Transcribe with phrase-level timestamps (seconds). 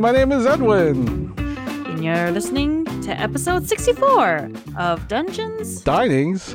[0.00, 1.34] And my name is Edwin.
[1.36, 5.84] And you're listening to episode 64 of Dungeons.
[5.84, 6.54] Dinings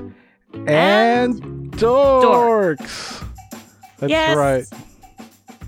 [0.65, 3.23] and, Dorks.
[3.99, 4.35] That's yes.
[4.35, 4.65] right.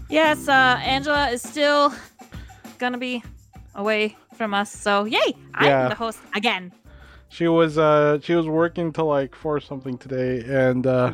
[0.09, 1.93] Yes, uh, Angela is still
[2.79, 3.23] gonna be
[3.75, 4.71] away from us.
[4.71, 5.35] So yay!
[5.53, 6.73] I'm the host again.
[7.29, 11.13] She was uh she was working till like four something today and uh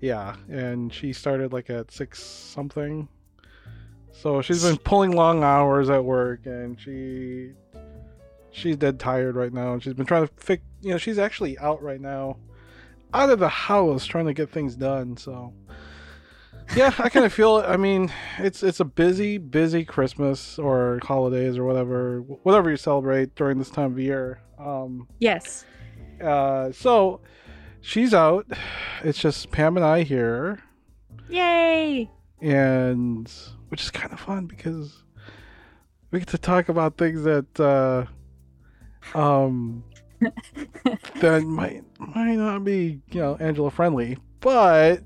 [0.00, 3.06] yeah, and she started like at six something.
[4.22, 7.50] So she's been pulling long hours at work and she
[8.52, 11.58] she's dead tired right now and she's been trying to fix you know, she's actually
[11.58, 12.36] out right now
[13.14, 15.52] out of the house trying to get things done, so
[16.76, 17.64] yeah, I kind of feel it.
[17.68, 23.34] I mean, it's it's a busy, busy Christmas or holidays or whatever, whatever you celebrate
[23.34, 24.40] during this time of year.
[24.58, 25.64] Um, Yes.
[26.22, 27.20] uh, so
[27.80, 28.46] she's out.
[29.02, 30.62] It's just Pam and I here,
[31.28, 32.08] Yay!
[32.40, 33.30] and
[33.72, 35.02] which is kind of fun because
[36.10, 38.04] we get to talk about things that uh,
[39.18, 39.82] um
[41.20, 45.00] that might might not be you know Angela friendly, but.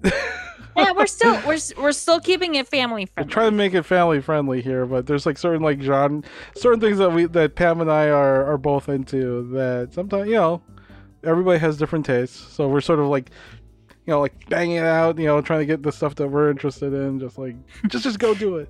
[0.76, 3.12] Yeah, we're still we're we're still keeping it family friendly.
[3.14, 3.32] Friendly.
[3.32, 6.22] trying to make it family friendly here, but there's like certain like genre,
[6.56, 10.34] certain things that we that Pam and I are are both into that sometimes you
[10.34, 10.60] know
[11.22, 13.30] everybody has different tastes, so we're sort of like
[14.06, 16.50] you know like banging it out, you know, trying to get the stuff that we're
[16.50, 17.56] interested in, just like
[17.88, 18.68] just just go do it.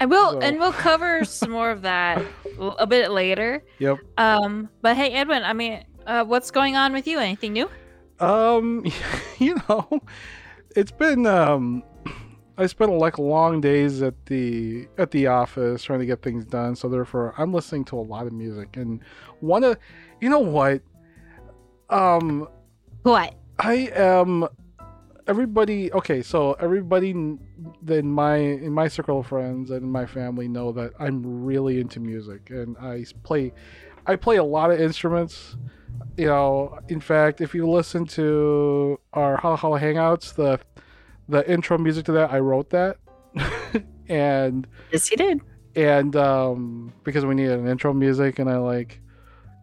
[0.00, 2.22] And we'll So- and we'll cover some more of that
[2.58, 3.62] a bit later.
[3.78, 3.98] Yep.
[4.18, 7.18] Um, but hey, Edwin, I mean, uh, what's going on with you?
[7.18, 7.68] Anything new?
[8.20, 8.84] Um,
[9.38, 10.00] you know,
[10.76, 11.82] it's been um,
[12.58, 16.76] I spent like long days at the at the office trying to get things done.
[16.76, 19.00] So therefore, I'm listening to a lot of music, and
[19.40, 19.76] one of,
[20.20, 20.80] you know what,
[21.90, 22.48] um,
[23.02, 23.34] What?
[23.58, 24.46] I am.
[25.26, 27.38] Everybody, okay, so everybody in
[28.10, 32.50] my in my circle of friends and my family know that I'm really into music,
[32.50, 33.54] and i play,
[34.06, 35.56] I play a lot of instruments.
[36.18, 40.60] You know, in fact, if you listen to our Holla Holla Hangouts, the
[41.26, 42.98] the intro music to that, I wrote that,
[44.08, 45.40] and Yes, he did.
[45.74, 49.00] and um, because we needed an intro music, and I like,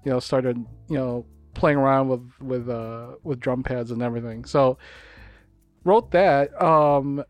[0.05, 0.57] you know, started
[0.89, 4.45] you know playing around with with uh, with drum pads and everything.
[4.45, 4.77] So
[5.83, 6.59] wrote that.
[6.61, 7.23] Um,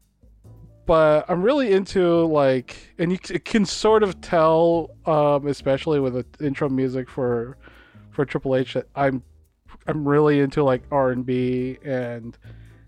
[0.86, 6.14] but I'm really into like, and you c- can sort of tell, um, especially with
[6.14, 7.58] the intro music for
[8.09, 9.24] for Triple H, that I'm
[9.88, 12.38] I'm really into like R and B and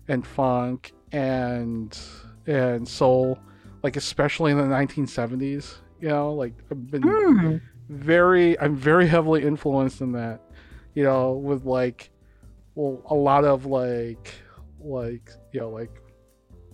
[0.08, 1.98] and funk and
[2.46, 3.38] and soul,
[3.82, 5.76] like especially in the 1970s.
[6.00, 7.56] You know, like I've been Hmm.
[7.88, 10.40] very I'm very heavily influenced in that.
[10.94, 12.10] You know, with like
[12.74, 14.34] well a lot of like
[14.80, 15.90] like you know like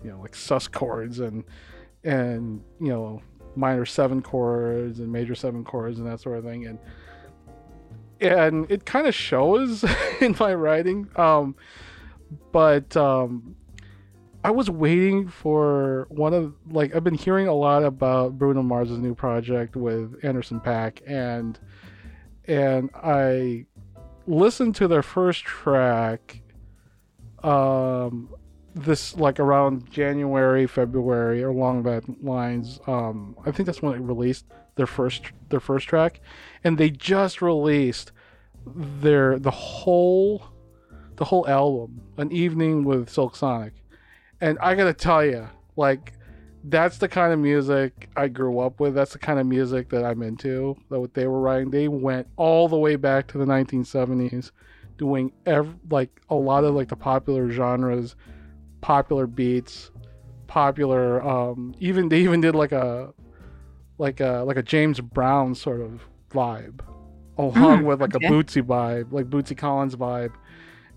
[0.03, 1.45] you know like sus chords and
[2.05, 3.23] and you know
[3.57, 6.67] minor seven chords and major seven chords and that sort of thing.
[6.67, 6.79] And
[8.21, 9.85] and it kind of shows
[10.21, 11.55] in my writing um
[12.53, 13.57] but um
[14.43, 18.99] I was waiting for one of like I've been hearing a lot about Bruno Mars's
[18.99, 21.59] new project with Anderson .Paak and
[22.47, 23.67] and I
[24.27, 26.43] listened to their first track
[27.43, 28.29] um
[28.75, 32.81] this like around January, February or along that lines.
[32.87, 36.21] Um I think that's when it released their first their first track
[36.63, 38.13] and they just released
[38.67, 40.45] their the whole
[41.21, 43.75] the whole album, An Evening with Silk Sonic.
[44.41, 46.15] And I gotta tell you, like,
[46.65, 48.95] that's the kind of music I grew up with.
[48.95, 50.77] That's the kind of music that I'm into.
[50.91, 54.53] That what they were writing, they went all the way back to the 1970s,
[54.99, 58.15] doing ev- like a lot of like the popular genres,
[58.83, 59.91] popular beats,
[60.47, 61.23] popular.
[61.27, 63.15] Um, even they even did like a
[63.99, 66.81] like a like a James Brown sort of vibe,
[67.39, 68.27] along Mm, with like okay.
[68.27, 70.35] a Bootsy vibe, like Bootsy Collins vibe,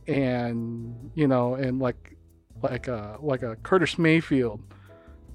[0.08, 2.18] and you know, and like
[2.62, 4.62] like a like a Curtis Mayfield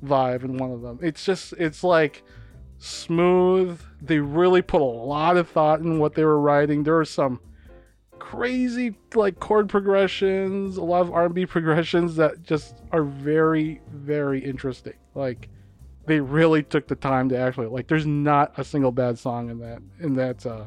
[0.04, 0.98] vibe in one of them.
[1.02, 2.22] It's just it's like
[2.78, 3.80] smooth.
[4.00, 6.82] They really put a lot of thought in what they were writing.
[6.82, 7.40] There are some
[8.18, 14.94] crazy like chord progressions, a lot of R&B progressions that just are very very interesting.
[15.14, 15.48] Like
[16.06, 19.58] they really took the time to actually like there's not a single bad song in
[19.60, 20.64] that in that uh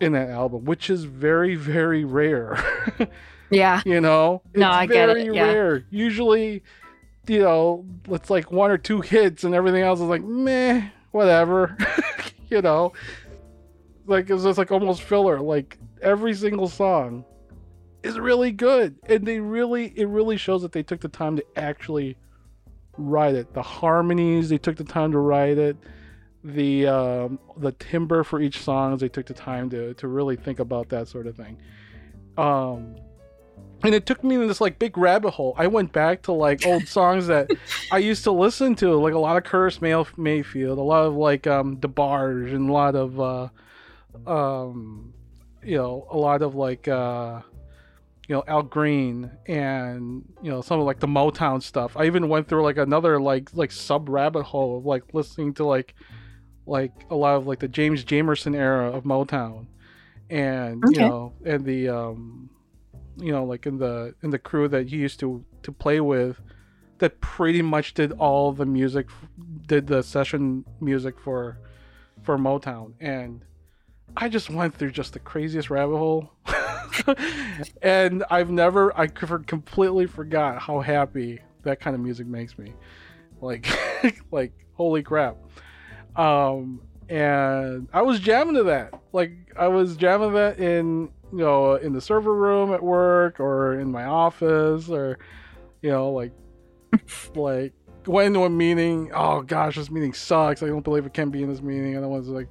[0.00, 2.58] in that album, which is very very rare.
[3.50, 3.82] Yeah.
[3.84, 5.44] you know No, I get it, yeah.
[5.44, 6.62] rare usually
[7.26, 11.76] you know it's like one or two hits and everything else is like meh whatever
[12.48, 12.92] you know
[14.06, 17.24] like it's just like almost filler like every single song
[18.02, 21.44] is really good and they really it really shows that they took the time to
[21.56, 22.16] actually
[22.96, 25.76] write it the harmonies they took the time to write it
[26.44, 28.96] the um, the timbre for each song.
[28.98, 31.56] They took the time to to really think about that sort of thing.
[32.36, 32.96] Um,
[33.84, 35.54] and it took me in this like big rabbit hole.
[35.58, 37.50] I went back to like old songs that
[37.92, 41.14] I used to listen to, like a lot of Curtis May- Mayfield, a lot of
[41.14, 43.48] like um DeBarge, and a lot of uh,
[44.26, 45.12] um,
[45.62, 47.40] you know, a lot of like uh,
[48.26, 51.96] you know Al Green, and you know some of like the Motown stuff.
[51.96, 55.64] I even went through like another like like sub rabbit hole of like listening to
[55.64, 55.94] like
[56.66, 59.66] like a lot of like the James Jamerson era of Motown,
[60.30, 62.48] and you know, and the um,
[63.16, 66.40] you know, like in the in the crew that he used to to play with,
[66.98, 69.08] that pretty much did all the music,
[69.66, 71.58] did the session music for
[72.22, 73.44] for Motown, and
[74.16, 76.30] I just went through just the craziest rabbit hole.
[77.82, 82.74] and I've never, i completely forgot how happy that kind of music makes me.
[83.40, 83.66] Like,
[84.30, 85.36] like, holy crap.
[86.16, 88.94] Um, and I was jamming to that.
[89.12, 93.78] Like, I was jamming that in, you know, in the server room at work or
[93.78, 95.18] in my office or,
[95.82, 96.32] you know, like,
[97.34, 97.72] like,
[98.06, 99.10] went into a meeting.
[99.14, 100.62] Oh gosh, this meeting sucks.
[100.62, 101.96] I don't believe it can be in this meeting.
[101.96, 102.48] And I was like,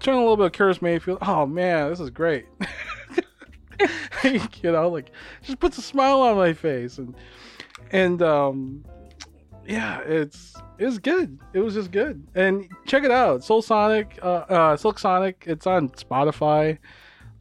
[0.00, 1.18] turn a little bit of Curtis Mayfield.
[1.22, 2.46] Oh man, this is great.
[4.24, 5.10] you know, like
[5.42, 7.14] just puts a smile on my face and
[7.90, 8.84] and um
[9.66, 11.38] yeah, it's it's good.
[11.52, 12.26] It was just good.
[12.34, 15.44] And check it out, Soul Sonic, uh, uh Silk Sonic.
[15.46, 16.78] It's on Spotify.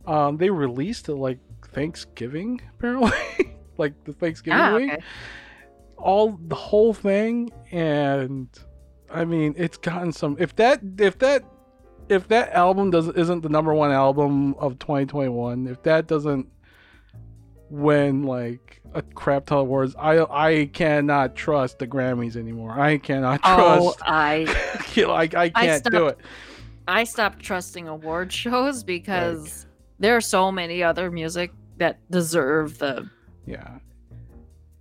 [0.06, 3.12] Um, they released it like Thanksgiving apparently,
[3.78, 5.04] like the Thanksgiving Ah, week okay.
[5.98, 8.48] all the whole thing and
[9.12, 11.44] i mean it's gotten some if that if that
[12.10, 16.48] if that album doesn't isn't the number one album of 2021 if that doesn't
[17.70, 22.98] win like a crap ton of awards i i cannot trust the grammys anymore i
[22.98, 23.60] cannot trust.
[23.62, 26.18] Oh, trust I like i can't do it
[26.88, 29.66] I stopped trusting award shows because
[30.02, 33.10] there are so many other music that deserve the
[33.46, 33.78] yeah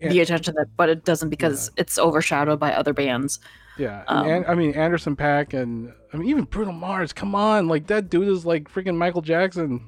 [0.01, 3.39] the attention that but it doesn't because it's overshadowed by other bands.
[3.79, 7.13] Yeah, and, Um, An- I mean Anderson .Paak and I mean even Bruno Mars.
[7.13, 9.85] Come on, like that dude is like freaking Michael Jackson.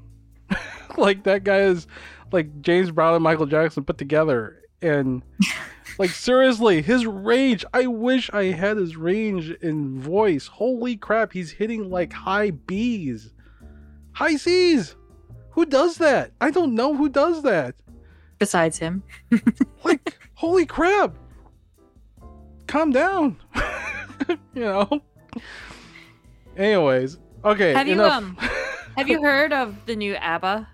[0.97, 1.87] like that guy is
[2.31, 5.23] like James Brown and Michael Jackson put together, and
[5.99, 7.65] like seriously, his range.
[7.73, 10.47] I wish I had his range in voice.
[10.47, 13.33] Holy crap, he's hitting like high B's,
[14.13, 14.95] high C's.
[15.53, 16.33] Who does that?
[16.41, 17.75] I don't know who does that.
[18.39, 19.03] Besides him.
[19.85, 21.17] Like, holy crap.
[22.69, 23.37] Calm down.
[24.29, 25.03] you know?
[26.57, 27.73] Anyways, okay.
[27.73, 28.37] Have you, um,
[28.97, 30.69] Have you heard of the new ABBA?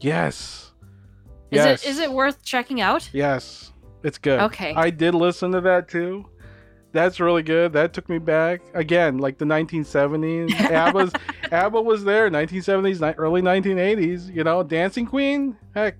[0.00, 0.72] yes.
[1.50, 1.84] Is yes.
[1.84, 3.10] it is it worth checking out?
[3.12, 3.72] Yes.
[4.02, 4.40] It's good.
[4.40, 4.72] Okay.
[4.74, 6.24] I did listen to that too.
[6.92, 7.72] That's really good.
[7.72, 10.52] That took me back again, like the 1970s.
[10.70, 11.12] ABBA's
[11.52, 14.34] ABBA was there, 1970s, ni- early 1980s.
[14.34, 15.56] You know, Dancing Queen.
[15.74, 15.96] Heck,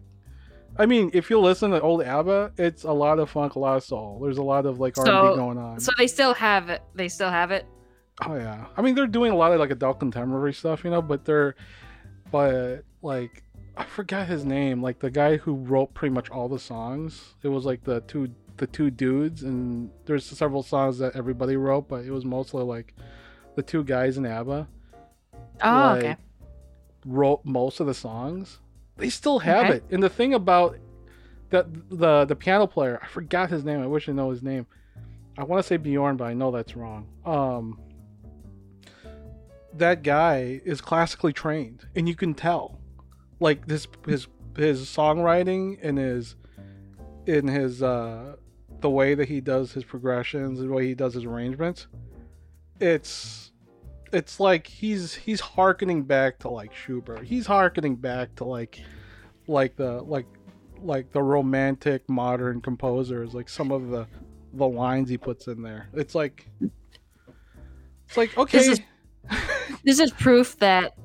[0.79, 3.77] I mean, if you listen to old ABBA, it's a lot of funk, a lot
[3.79, 4.21] of soul.
[4.23, 5.81] There's a lot of like R&B So- going on.
[5.81, 6.83] So they still have it.
[6.95, 7.67] They still have it.
[8.27, 8.67] Oh yeah.
[8.77, 11.55] I mean, they're doing a lot of like adult contemporary stuff, you know, but they're,
[12.31, 13.43] but like,
[13.77, 14.83] I forgot his name.
[14.83, 17.35] Like the guy who wrote pretty much all the songs.
[17.43, 21.89] It was like the two the two dudes, and there's several songs that everybody wrote,
[21.89, 22.95] but it was mostly like
[23.57, 24.69] the two guys in ABBA
[25.65, 26.17] Oh, like, okay.
[27.07, 28.59] wrote most of the songs.
[28.97, 29.77] They still have Okay.
[29.77, 29.85] it.
[29.91, 30.77] And the thing about
[31.51, 33.81] that the the piano player, I forgot his name.
[33.83, 34.67] I wish I know his name.
[35.39, 37.07] I want to say Bjorn, but I know that's wrong.
[37.25, 37.79] Um,
[39.75, 42.79] that guy is classically trained, and you can tell,
[43.41, 46.37] like this his his songwriting and his
[47.27, 48.37] in his uh
[48.83, 51.87] the way that he does his progressions, the way he does his arrangements.
[52.81, 53.53] It's
[54.13, 57.25] it's like he's he's harkening back to like Schubert.
[57.25, 58.81] He's harkening back to like
[59.47, 60.27] like the like
[60.83, 64.07] like the romantic modern composers, like some of the
[64.55, 65.89] the lines he puts in there.
[65.95, 66.47] It's like
[68.09, 68.81] it's like okay, This is-
[69.85, 70.97] This is proof that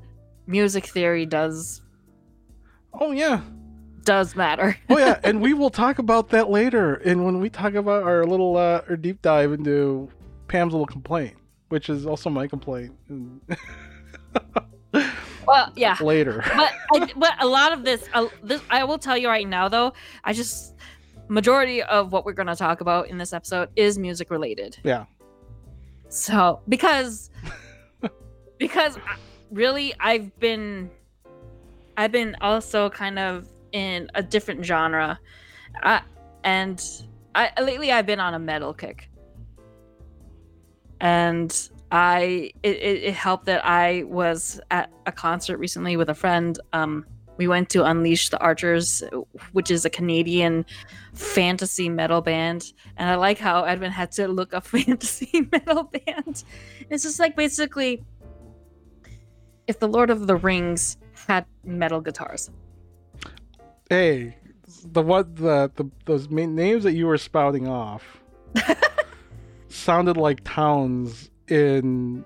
[0.48, 1.81] music theory does
[3.00, 3.41] oh yeah,
[4.08, 4.76] does matter.
[4.90, 6.96] oh yeah, and we will talk about that later.
[6.96, 10.10] And when we talk about our little uh, our deep dive into
[10.48, 11.36] Pam's little complaint,
[11.70, 12.96] which is also my complaint
[15.46, 15.96] Well, yeah.
[16.02, 16.44] later.
[16.58, 19.70] but I, but a lot of this, uh, this I will tell you right now
[19.70, 19.94] though.
[20.24, 20.76] I just
[21.30, 24.78] majority of what we're going to talk about in this episode is music related.
[24.84, 25.06] Yeah.
[26.10, 27.30] So because
[28.58, 28.98] because
[29.52, 30.90] really I've been
[31.98, 35.19] I've been also kind of in a different genre,
[35.84, 36.01] I,
[36.43, 36.84] and
[37.36, 39.10] I lately I've been on a metal kick,
[41.00, 46.15] and I it, it, it helped that I was at a concert recently with a
[46.15, 46.60] friend.
[46.74, 47.05] Um,
[47.38, 49.03] we went to Unleash the Archers,
[49.51, 50.65] which is a Canadian
[51.13, 56.43] fantasy metal band, and I like how Edwin had to look up fantasy metal band.
[56.89, 58.03] It's just like basically
[59.67, 62.50] if the Lord of the Rings had metal guitars.
[63.89, 64.36] Hey,
[64.86, 68.22] the what the, the those main names that you were spouting off
[69.70, 72.25] sounded like towns in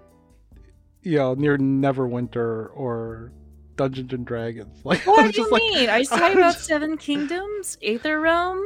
[1.04, 3.32] you know near Neverwinter or
[3.76, 4.80] Dungeons and Dragons.
[4.86, 5.90] Like What do you like, mean?
[5.90, 8.60] Are you talking about Seven Kingdoms, Aether Realm?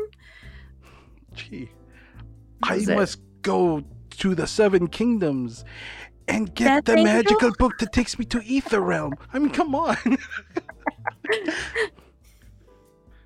[1.33, 1.69] Gee,
[2.63, 5.65] I it- must go to the Seven Kingdoms
[6.27, 9.13] and get the magical book that takes me to Ether Realm.
[9.33, 9.97] I mean, come on.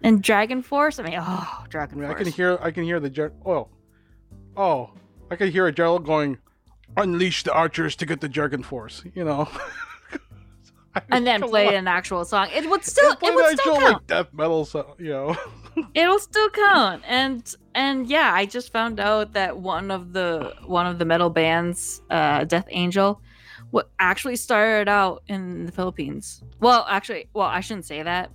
[0.04, 1.00] And Dragon Force?
[1.00, 3.68] I mean, oh, I Dragon mean, I can hear I can hear the gen- oh
[4.56, 4.92] oh
[5.30, 6.38] I can hear a general going
[6.98, 9.04] unleash the archers to get the Jargon Force.
[9.14, 9.50] You know.
[10.96, 11.74] I mean, and then play on.
[11.76, 12.50] an actual song.
[12.52, 13.94] It would still, it would still count.
[13.94, 15.38] like death metal, so, you know.
[15.94, 17.04] It'll still count.
[17.08, 21.30] And and yeah, I just found out that one of the one of the metal
[21.30, 23.22] bands, uh, Death Angel,
[23.72, 26.44] what actually started out in the Philippines.
[26.60, 28.32] Well, actually, well, I shouldn't say that.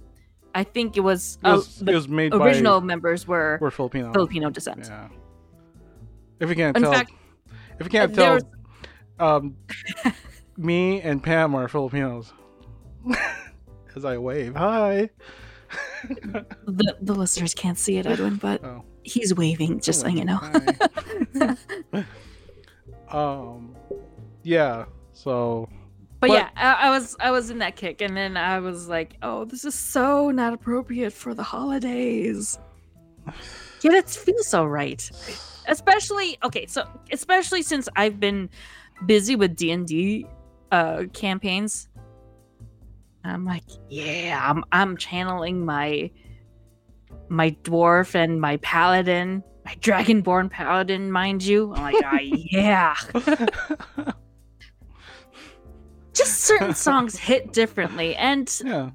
[0.54, 3.58] I think it was, It uh, was, the it was made original by members were
[3.60, 4.12] were Filipino.
[4.12, 4.86] Filipino descent.
[4.88, 5.08] Yeah.
[6.40, 7.12] If you can't In tell, fact,
[7.78, 8.44] if you can't uh, tell, there's-
[9.18, 9.56] um,
[10.56, 12.32] me and Pam are Filipinos.
[13.96, 15.10] As I wave, hi.
[16.66, 18.84] the, the listeners can't see it, Edwin, but Oh.
[19.02, 20.40] he's waving, just so you know.
[23.10, 23.76] Um,
[24.42, 24.86] yeah.
[25.12, 25.68] So
[26.28, 28.88] But, But- yeah, I, I was I was in that kick, and then I was
[28.88, 32.58] like, "Oh, this is so not appropriate for the holidays."
[33.82, 35.10] Yet it feels so right,
[35.68, 36.64] especially okay.
[36.66, 38.48] So especially since I've been
[39.04, 40.26] busy with D and D
[40.72, 41.88] uh, campaigns,
[43.22, 46.10] I'm like, yeah, I'm I'm channeling my
[47.28, 51.74] my dwarf and my paladin, my dragonborn paladin, mind you.
[51.74, 52.94] I'm like, ah, yeah.
[56.14, 58.90] Just certain songs hit differently, and yeah.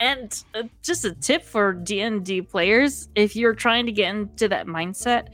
[0.00, 4.66] and uh, just a tip for D&D players, if you're trying to get into that
[4.66, 5.28] mindset,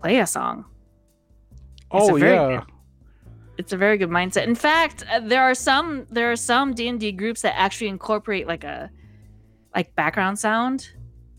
[0.00, 0.64] play a song.
[1.90, 2.64] Oh very yeah.
[3.58, 4.44] It's a very good mindset.
[4.46, 8.62] In fact, uh, there are some there are some D&D groups that actually incorporate like
[8.64, 8.90] a
[9.74, 10.90] like background sound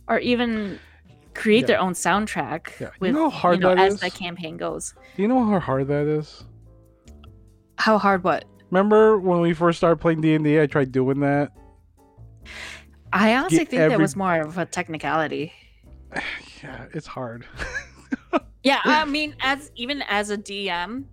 [0.08, 0.80] or even
[1.34, 1.68] create Yeah.
[1.68, 2.90] their own soundtrack Yeah.
[3.02, 4.00] You know how hard you know, that as is?
[4.02, 4.94] the campaign goes.
[5.16, 6.44] Do you know how hard that is?
[7.80, 8.46] How hard what?
[8.70, 11.52] Remember when we first started playing D and I tried doing that.
[13.12, 15.52] I honestly Get think that was more of a technicality.
[16.62, 17.46] Yeah, it's hard.
[18.64, 21.06] Yeah, I mean, as even as a DM,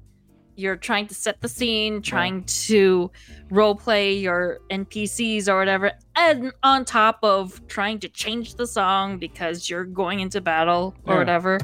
[0.56, 3.12] you're trying to set the scene, trying to
[3.50, 9.18] role play your NPCs or whatever, and on top of trying to change the song
[9.18, 11.18] because you're going into battle or Yeah.
[11.20, 11.60] whatever.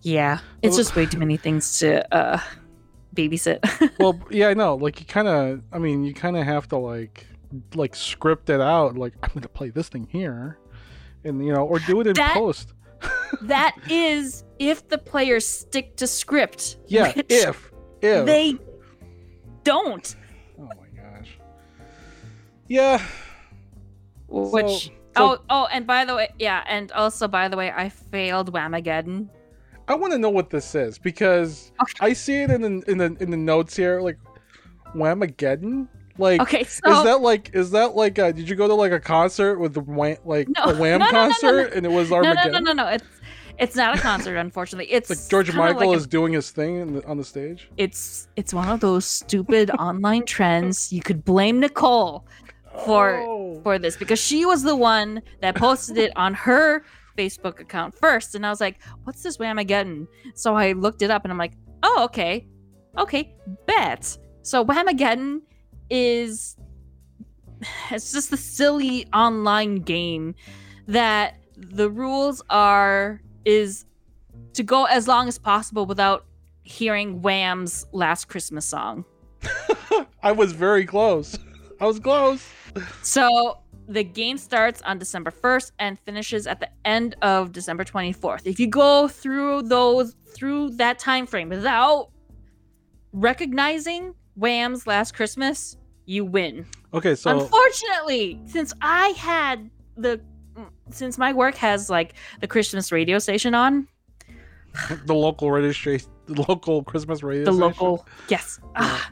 [0.00, 2.40] Yeah, it's just way too many things to uh
[3.18, 3.58] babysit.
[3.98, 4.76] well, yeah, I know.
[4.76, 7.26] Like you kind of, I mean, you kind of have to like,
[7.74, 8.96] like script it out.
[8.96, 10.58] Like I'm gonna play this thing here,
[11.24, 12.74] and you know, or do it in That- post.
[13.42, 16.78] that is if the players stick to script.
[16.86, 17.70] Yeah, if
[18.02, 18.56] if they
[19.64, 20.16] don't.
[20.58, 21.38] Oh my gosh.
[22.66, 23.00] Yeah.
[24.28, 27.88] Which So- oh oh, and by the way, yeah, and also by the way, I
[27.88, 29.28] failed Whamageddon.
[29.88, 31.92] I want to know what this is because Okay.
[32.00, 34.18] I see it in the in the in the notes here, like
[34.94, 35.88] Whamageddon.
[36.20, 38.90] Like, Okay, so is that like is that like uh did you go to like
[38.90, 40.64] a concert with the Wham, like No.
[40.64, 42.86] a Wham No, no, concert and it was no, no, no, no, no.
[42.88, 43.04] It's
[43.58, 44.86] it's not a concert, unfortunately.
[44.92, 47.70] It's Like George Michael like a- is doing his thing in the, on the stage.
[47.76, 50.92] it's it's one of those stupid online trends.
[50.92, 52.26] You could blame Nicole
[52.84, 53.60] For- Oh.
[53.62, 56.84] for this because she was the one that posted it on her
[57.18, 61.24] Facebook account first, and I was like, "What's this Whamageddon?" So I looked it up,
[61.24, 62.46] and I'm like, "Oh, okay,
[62.96, 63.34] okay,
[63.66, 65.40] bet." So Whamageddon
[65.90, 66.56] is
[67.90, 70.34] it's just the silly online game
[70.86, 73.84] that the rules are is
[74.54, 76.26] to go as long as possible without
[76.62, 79.04] hearing Wham's last Christmas song.
[80.22, 81.38] I was very close.
[81.80, 82.46] I was close.
[83.02, 83.58] So
[83.88, 88.42] the game starts on December 1st and finishes at the end of December 24th.
[88.44, 92.10] If you go through those through that time frame without
[93.12, 96.66] recognizing Wham's last Christmas, you win.
[96.92, 100.20] Okay, so Unfortunately, since I had the
[100.90, 103.88] since my work has like the Christmas radio station on,
[105.06, 108.60] the local radio station the local Christmas radio the station, local yes.
[108.76, 109.10] Ah,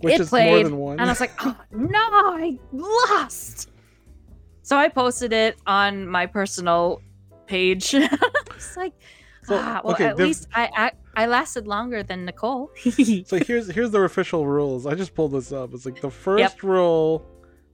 [0.00, 1.00] which it is more played, than one.
[1.00, 3.70] and I was like, oh, no, I lost.
[4.62, 7.00] So I posted it on my personal
[7.46, 7.94] page.
[7.94, 8.92] it's like,
[9.44, 12.70] So, ah, well, okay, at least I, I I lasted longer than Nicole.
[12.76, 14.86] So here's here's the official rules.
[14.86, 15.72] I just pulled this up.
[15.74, 17.26] It's like the first rule,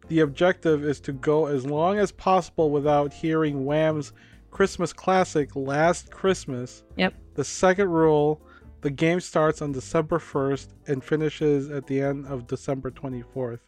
[0.08, 4.12] the objective is to go as long as possible without hearing Wham's
[4.50, 6.84] Christmas classic Last Christmas.
[6.96, 7.14] Yep.
[7.34, 8.40] The second rule,
[8.84, 13.60] the game starts on December 1st and finishes at the end of December 24th.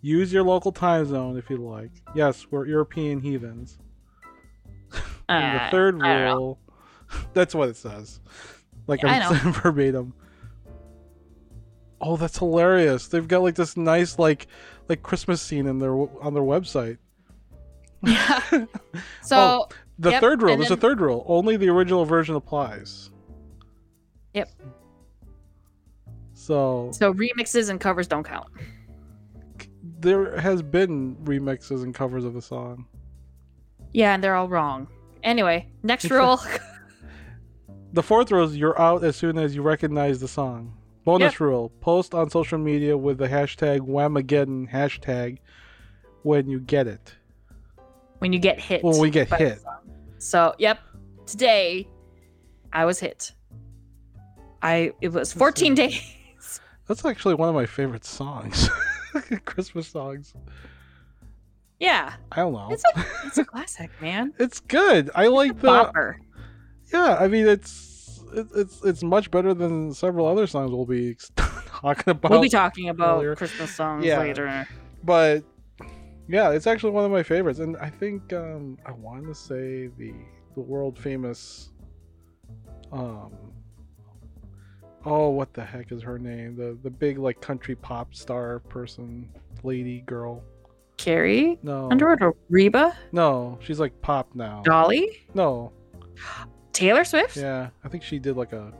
[0.00, 1.90] Use your local time zone if you like.
[2.14, 3.78] Yes, we're European heathens.
[5.28, 6.36] And the Uh, third I don't know.
[6.36, 6.58] rule,
[7.34, 8.20] that's what it says.
[8.86, 10.14] Like Yeah, I'm saying verbatim.
[12.00, 13.08] Oh, that's hilarious!
[13.08, 14.46] They've got like this nice like
[14.88, 16.96] like Christmas scene in their on their website.
[18.06, 18.40] Yeah.
[19.22, 19.68] So Oh,
[19.98, 20.56] The Yep, third rule.
[20.56, 21.24] There's then- a third rule.
[21.26, 23.10] Only the original version applies.
[24.34, 24.50] Yep.
[26.34, 28.46] So so remixes and covers don't count.
[30.00, 32.86] there has been remixes and covers of the song.
[33.92, 34.86] Yeah, and they're all wrong.
[35.22, 36.40] Anyway, next rule.
[37.92, 40.74] The fourth rule is you're out as soon as you recognize the song.
[41.04, 41.40] Bonus Yep.
[41.40, 45.38] rule: post on social media with the hashtag Whamageddon hashtag
[46.22, 47.14] when you get it.
[48.18, 48.84] when you get hit.
[48.84, 49.58] When we get hit.
[50.18, 50.78] So, yep.
[51.26, 51.88] Today,
[52.72, 53.32] I was hit.
[54.62, 56.00] I it was 14 days.
[56.86, 58.68] That's actually one of my favorite songs.
[59.44, 60.34] Christmas songs.
[61.80, 62.68] Yeah, I don't know.
[62.72, 64.32] it's a it's a classic, man.
[64.38, 65.10] It's good.
[65.14, 65.68] I like the.
[65.68, 66.14] Bopper.
[66.92, 71.16] Yeah, I mean it's it, it's it's much better than several other songs we'll be
[71.36, 72.30] talking about.
[72.30, 73.36] We'll be talking about earlier.
[73.36, 74.18] Christmas songs Yeah.
[74.18, 74.66] later.
[75.04, 75.44] but
[76.28, 79.86] yeah, it's actually one of my favorites, and I think um, I want to say
[79.98, 80.12] the
[80.54, 81.70] the world famous.
[82.90, 83.32] Um.
[85.10, 86.56] Oh, what the heck is her name?
[86.56, 89.28] The the big like country pop star person,
[89.62, 90.42] lady, girl.
[90.96, 94.62] Carrie No, Underwood or Reba, no, she's like pop now.
[94.64, 95.72] Dolly, No,
[96.72, 97.36] Taylor Swift.
[97.36, 98.72] yeah, I think she did like a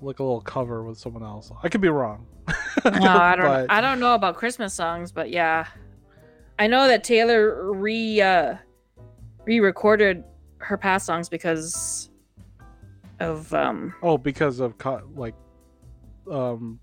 [0.00, 1.50] like a little cover with someone else.
[1.64, 2.26] I could be wrong.
[2.84, 3.40] No, I don't.
[3.46, 5.66] But- I don't know about Christmas songs, but yeah,
[6.60, 8.54] I know that Taylor re uh,
[9.44, 10.22] re-recorded
[10.58, 12.08] her past songs because
[13.20, 15.34] of um Oh, because of co- like
[16.30, 16.80] um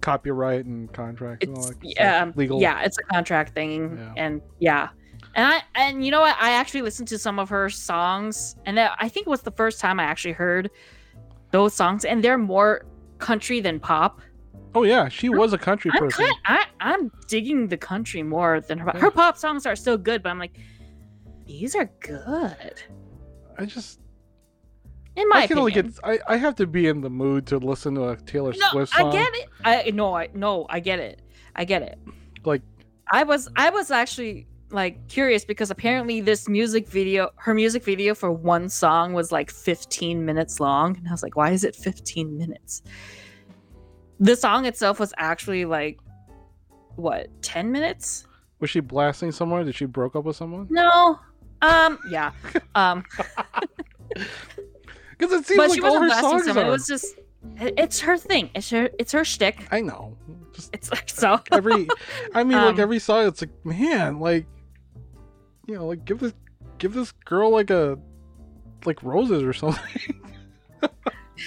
[0.00, 2.60] copyright and contract and all that yeah um, legal.
[2.60, 4.12] yeah it's a contract thing Yeah.
[4.16, 4.88] and yeah
[5.34, 8.78] and i and you know what i actually listened to some of her songs and
[8.78, 10.70] that, i think it was the first time i actually heard
[11.50, 12.84] those songs and they're more
[13.18, 14.20] country than pop
[14.74, 16.26] Oh yeah, she was a country I'm, person.
[16.26, 20.22] kind, I, I'm digging the country more than her her pop songs are still good
[20.22, 20.56] but i'm like
[21.46, 22.74] these are good
[23.58, 23.98] I just
[25.18, 27.46] in my I can only opinion get I, I have to be in the mood
[27.48, 29.08] to listen to a Taylor no Swift song.
[29.10, 31.20] i get it i no i no i get it
[31.56, 31.98] i get it
[32.44, 32.62] Like
[33.10, 38.14] I was I was actually like curious because apparently this music video her music video
[38.14, 41.74] for one song was like 15 minutes long and I was like why is it
[41.74, 42.82] 15 minutes?
[44.20, 45.98] The song itself was actually like
[46.96, 48.24] what 10 minutes?
[48.60, 49.64] was she blasting someone?
[49.64, 50.66] Did she broke up with someone?
[50.70, 51.18] No.
[51.62, 52.32] Um yeah.
[52.74, 53.04] Um
[55.18, 56.64] Because it seems but like all her songs someone.
[56.64, 56.68] are.
[56.68, 57.16] It was just
[57.60, 58.50] it's her thing.
[58.54, 59.66] It's her it's her shtick.
[59.70, 60.16] I know.
[60.52, 61.88] Just It's like so every
[62.34, 64.46] I mean like Um, every song it's like man, like
[65.66, 66.32] you know, like give this
[66.78, 67.98] give this girl like a
[68.84, 70.20] like roses or something.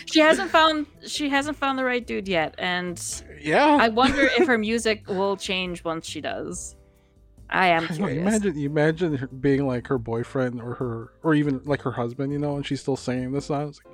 [0.06, 3.78] she hasn't found she hasn't found the right dude yet and yeah.
[3.80, 6.76] I wonder if her music will change once she does.
[7.52, 11.36] I am I know, imagine you imagine her being like her boyfriend or her or
[11.36, 13.70] even like her husband, you know, and she's still singing this song.
[13.70, 13.94] It's like,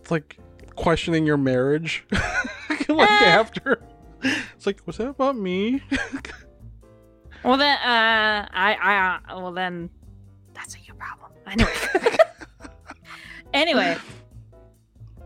[0.00, 0.38] it's like
[0.76, 2.04] questioning your marriage.
[2.88, 3.24] like Eh.
[3.24, 3.82] after
[4.22, 5.82] it's like, was that about me?
[7.44, 9.88] Well then, uh, I, I, uh, well then,
[10.52, 11.30] that's a you problem.
[11.46, 11.72] Anyway,
[13.54, 13.96] anyway,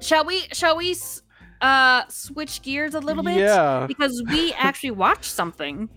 [0.00, 0.94] shall we, shall we,
[1.62, 3.38] uh, switch gears a little bit?
[3.38, 3.86] Yeah.
[3.86, 5.88] Because we actually watched something,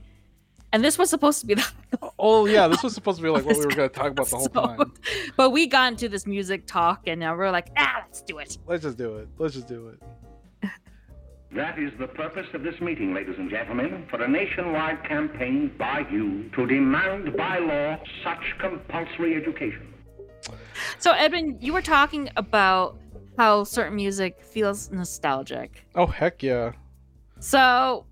[0.74, 1.66] and this was supposed to be the
[2.20, 4.36] Oh yeah, this was supposed to be like what we were gonna talk about the
[4.36, 4.78] whole episode.
[4.78, 4.94] time.
[5.38, 8.58] but we got into this music talk, and now we're like, ah, let's do it.
[8.68, 9.30] Let's just do it.
[9.38, 10.70] Let's just do it.
[11.56, 16.04] That is the purpose of this meeting, ladies and gentlemen, for a nationwide campaign by
[16.12, 19.94] you to demand by law such compulsory education.
[20.98, 22.98] So, Edwin, you were talking about
[23.38, 25.86] how certain music feels nostalgic.
[25.94, 26.72] Oh heck yeah.
[27.40, 28.06] So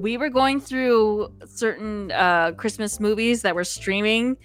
[0.00, 4.36] we were going through certain uh, Christmas movies that were streaming,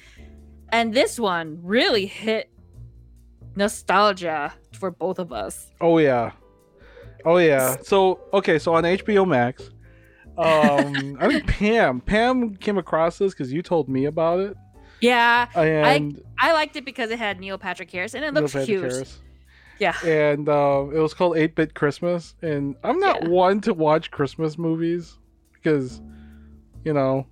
[0.72, 2.50] and this one really hit
[3.56, 5.72] nostalgia for both of us.
[5.82, 6.32] Oh yeah,
[7.26, 7.78] oh yeah.
[7.84, 9.70] So okay, so on HBO Max,
[10.38, 14.58] um, I think Pam Pam came across this because you told me about it,
[15.02, 18.54] Yeah, and I liked it because it had Neil Patrick Harris and it Neil looks
[18.54, 18.82] Patrick cute.
[18.82, 19.20] Harris.
[19.80, 19.96] Yeah.
[20.06, 22.36] and um, it was called Eight Bit Christmas.
[22.44, 23.30] And I'm not Yeah.
[23.30, 25.18] one to watch Christmas movies
[25.64, 26.02] because,
[26.84, 27.26] you know,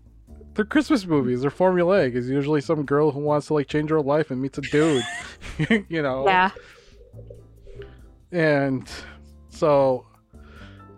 [0.54, 1.42] they're Christmas movies.
[1.42, 2.16] They're formulaic.
[2.16, 5.04] It's usually some girl who wants to like change her life and meets a dude,
[5.90, 6.26] you know.
[6.26, 6.52] Yeah,
[8.32, 8.90] And
[9.50, 10.06] so,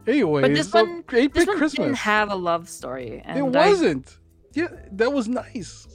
[0.07, 1.73] anyway, but this so one, this one Christmas.
[1.73, 3.21] didn't have a love story.
[3.25, 4.17] And it I- wasn't.
[4.53, 5.87] Yeah, that was nice.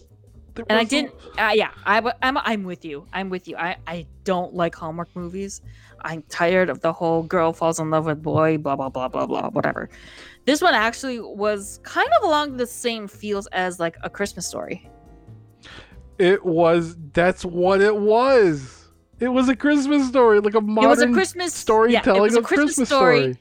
[0.58, 1.14] There and I didn't.
[1.38, 2.36] Uh, yeah, I, I'm.
[2.38, 3.06] I'm with you.
[3.12, 3.56] I'm with you.
[3.56, 3.76] I.
[3.86, 5.62] I don't like Hallmark movies.
[6.00, 8.58] I'm tired of the whole girl falls in love with boy.
[8.58, 9.50] Blah blah blah blah blah.
[9.50, 9.88] Whatever.
[10.46, 14.90] This one actually was kind of along the same feels as like a Christmas story.
[16.18, 16.96] It was.
[17.12, 18.88] That's what it was.
[19.20, 22.20] It was a Christmas story, like a modern it was a Christmas storytelling Yeah, it
[22.20, 23.38] was a of Christmas, story, story.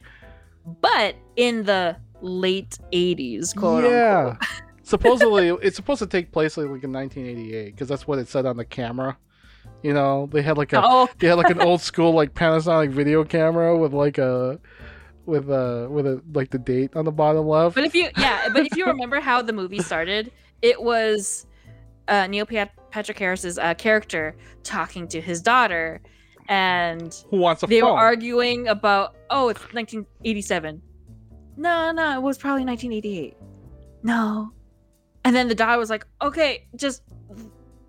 [0.81, 4.35] but in the late '80s, quote yeah.
[4.39, 4.61] unquote.
[4.87, 8.45] Supposedly, it's supposed to take place like, like in 1988 because that's what it said
[8.45, 9.17] on the camera.
[9.83, 12.89] You know, they had like a Oh, they had like an old school like Panasonic
[12.89, 14.59] video camera with like a
[15.25, 17.75] with a with a like the date on the bottom left.
[17.75, 21.45] But if you, yeah, but if you remember how the movie started, it was
[22.07, 26.01] uh, Neil Pat- Patrick Harris's uh, character talking to his daughter,
[26.47, 27.91] and Who wants a they phone?
[27.91, 30.81] were arguing about, oh, it's 1987.
[31.57, 33.35] No, no, it was probably 1988.
[34.03, 34.51] No,
[35.27, 37.03] and then the daughter was like, okay, just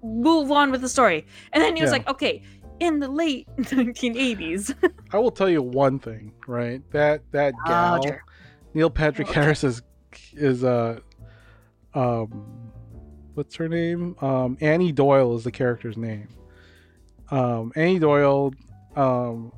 [0.02, 1.98] move on with the story, and then he was Yeah.
[1.98, 2.42] like, okay,
[2.80, 4.74] in the late 1980s.
[5.12, 6.82] I will tell you one thing, right?
[6.90, 8.22] That that gal, Roger.
[8.74, 9.40] Neil Patrick Okay.
[9.40, 9.82] Harris is
[10.32, 10.98] is uh
[11.94, 12.72] um
[13.34, 14.16] what's her name?
[14.20, 16.28] Um Annie Doyle is the character's name.
[17.30, 18.52] Um Annie Doyle
[18.96, 19.52] um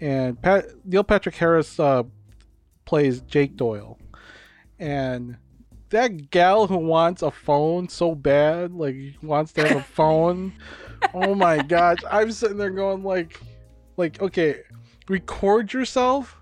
[0.00, 2.04] and Pat Neil Patrick Harris uh
[2.84, 3.98] plays Jake Doyle.
[4.78, 5.36] And
[5.94, 10.52] that gal who wants a phone so bad, like wants to have a phone.
[11.12, 11.98] oh my gosh.
[12.10, 13.40] I'm sitting there going like
[13.96, 14.60] like okay,
[15.08, 16.40] record yourself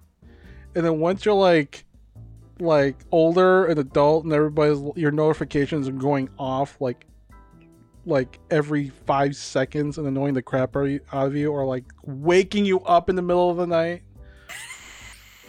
[0.75, 1.85] and then once you're like
[2.61, 7.07] like older and adult and everybody's your notifications are going off like
[8.07, 11.65] like every five seconds and annoying the crap out of you- out of you or
[11.65, 14.03] like waking you up in the middle of the night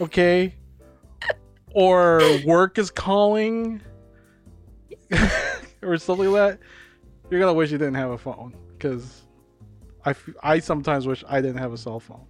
[0.00, 0.54] okay
[1.72, 3.80] or work is calling
[5.82, 6.58] or something like that
[7.30, 9.22] you're gonna wish you didn't have a phone because
[10.04, 12.26] I, f- I sometimes wish i didn't have a cell phone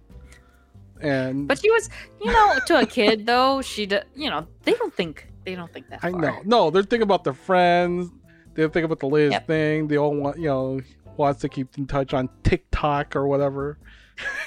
[1.01, 1.89] and But she was,
[2.21, 5.71] you know, to a kid though, she, d- you know, they don't think, they don't
[5.73, 6.21] think that I far.
[6.21, 6.41] know.
[6.45, 8.09] No, they're thinking about their friends.
[8.53, 9.47] They're thinking about the latest Yep.
[9.47, 9.87] thing.
[9.89, 10.79] They all want, you know,
[11.17, 13.77] wants to keep in touch on TikTok or whatever.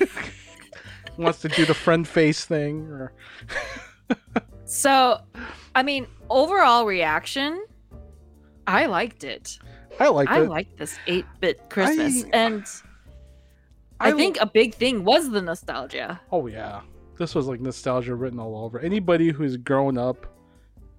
[1.19, 2.81] wants to do the friend face thing.
[2.87, 3.13] Or
[4.65, 5.21] So,
[5.75, 7.63] I mean, overall reaction,
[8.69, 9.59] I liked it.
[9.99, 10.35] I liked it.
[10.35, 10.49] I it.
[10.49, 12.25] liked this 8 bit Christmas.
[12.25, 12.65] I- and
[14.01, 16.21] I, I think a big thing was the nostalgia.
[16.31, 16.83] oh yeah,
[17.19, 18.79] this was like nostalgia written all over.
[18.79, 20.27] Anybody who's grown up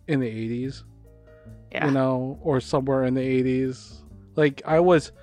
[0.07, 0.83] in the '80s,
[1.71, 1.85] Yeah.
[1.85, 3.99] you know, or somewhere in the '80s,
[4.35, 5.13] like I was,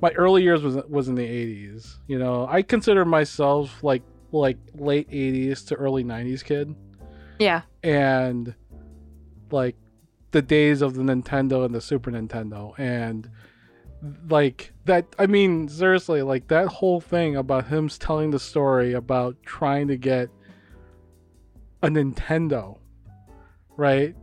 [0.00, 1.96] my early years was was in the '80s.
[2.06, 6.72] You know, I consider myself like like late '80s to early '90s kid.
[7.40, 7.62] Yeah.
[7.82, 8.54] and
[9.50, 9.74] like
[10.34, 12.78] the days of the Nintendo and the Super Nintendo.
[12.78, 13.30] And
[14.28, 19.42] like that I mean seriously like that whole thing about him telling the story about
[19.42, 20.28] trying to get
[21.82, 22.78] a Nintendo
[23.76, 24.14] right?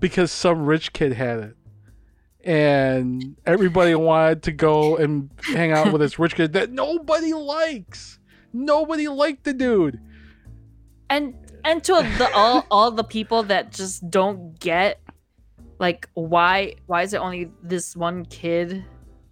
[0.00, 1.56] Because some rich kid had it.
[2.44, 8.18] And everybody wanted to go and hang out with this rich kid that nobody likes.
[8.52, 10.00] Nobody liked the dude.
[11.08, 11.34] And
[11.64, 15.00] and to the all all the people that just don't get
[15.82, 18.84] like why why is it only this one kid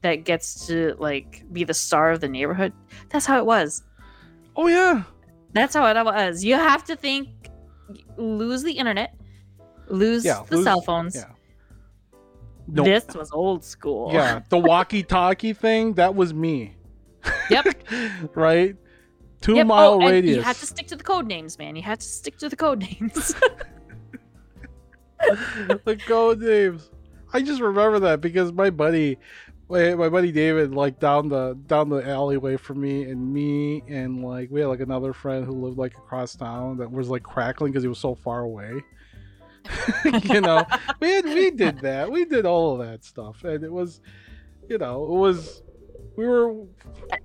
[0.03, 2.73] that gets to like be the star of the neighborhood?
[3.09, 3.83] That's how it was.
[4.57, 5.05] oh yeah
[5.53, 6.45] That's how it was.
[6.45, 7.29] You have to think
[8.17, 9.15] lose the internet,
[9.89, 11.15] lose Yeah, the lose- cell phones.
[11.17, 11.25] yeah.
[12.67, 14.13] no This was old school.
[14.13, 16.75] Yeah, the walkie-talkie thing, that was me.
[17.49, 17.67] Yep.
[18.35, 18.77] right?
[19.41, 19.65] Two Yep.
[19.65, 20.37] Oh, mile oh, radius.
[20.37, 21.77] You have to stick to the code names, man.
[21.77, 23.35] You have to stick to the code names.
[25.85, 26.91] the code names.
[27.33, 29.19] I just remember that because my buddy,
[29.69, 34.51] my buddy David, like down the down the alleyway from me, and me and like
[34.51, 37.85] we had like another friend who lived like across town that was like crackling because
[37.85, 38.83] he was so far away.
[40.25, 40.65] you know,
[41.01, 42.11] we had, we did that.
[42.11, 44.01] We did all of that stuff, and it was,
[44.69, 45.63] you know, it was.
[46.21, 46.67] We were we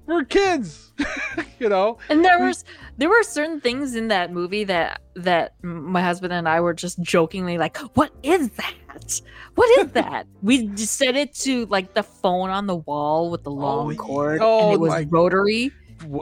[0.08, 0.94] were kids,
[1.60, 1.98] you know.
[2.08, 2.64] And there was
[2.98, 7.02] there were certain things in that movie that that my husband and I were just
[7.02, 9.22] jokingly like, "What is that?
[9.56, 13.52] What is that?" we set it to like the phone on the wall with the
[13.52, 13.98] long oh, yeah.
[13.98, 15.72] cord, Oh, and it oh, was my- rotary.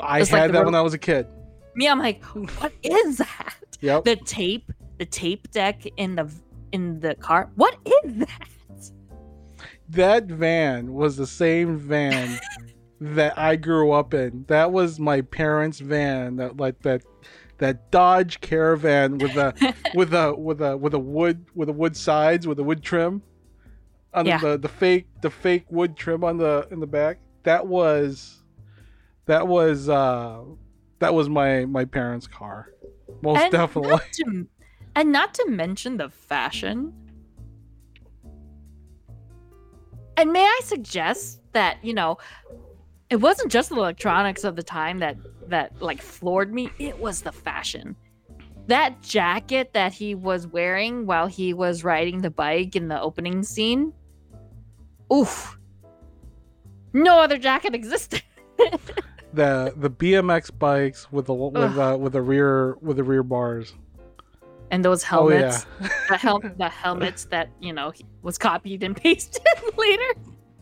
[0.02, 1.28] I Just had the that ro- when I was a kid.
[1.76, 4.06] Me, I'm like, "What is that?" Yep.
[4.06, 6.28] The tape, the tape deck in the
[6.72, 7.52] in the car.
[7.54, 8.48] What is that?
[9.94, 12.40] That van was the same van
[13.02, 14.46] that I grew up in.
[14.48, 16.38] That was my parents' van.
[16.38, 17.04] That like that
[17.58, 19.54] that Dodge Caravan with a
[19.96, 23.22] with a with a with a wood with a wood sides with a wood trim
[24.14, 24.38] on Yeah.
[24.40, 27.20] the the fake the fake wood trim on the in the back.
[27.44, 28.42] That was
[29.26, 30.44] that was uh
[31.00, 32.70] that was my my parents' car.
[33.22, 33.92] Most and definitely.
[33.92, 34.48] Not to,
[34.96, 36.94] and not to mention the fashion.
[40.18, 42.18] And may I suggest that you know,
[43.10, 46.72] it wasn't just the electronics of the time that that like floored me.
[46.80, 47.96] It was the fashion.
[48.68, 53.44] That jacket that he was wearing while he was riding the bike in the opening
[53.44, 53.94] scene.
[55.12, 55.60] Oof.
[56.94, 58.24] No other jacket existed.
[59.34, 61.78] the the BMX bikes with the with Ugh.
[61.78, 63.74] uh, with the rear with the rear bars.
[64.74, 65.38] And those Oh yeah.
[65.38, 65.66] helmets.
[66.10, 69.44] the hel- the helmets that you know was copied and pasted
[69.78, 70.14] later.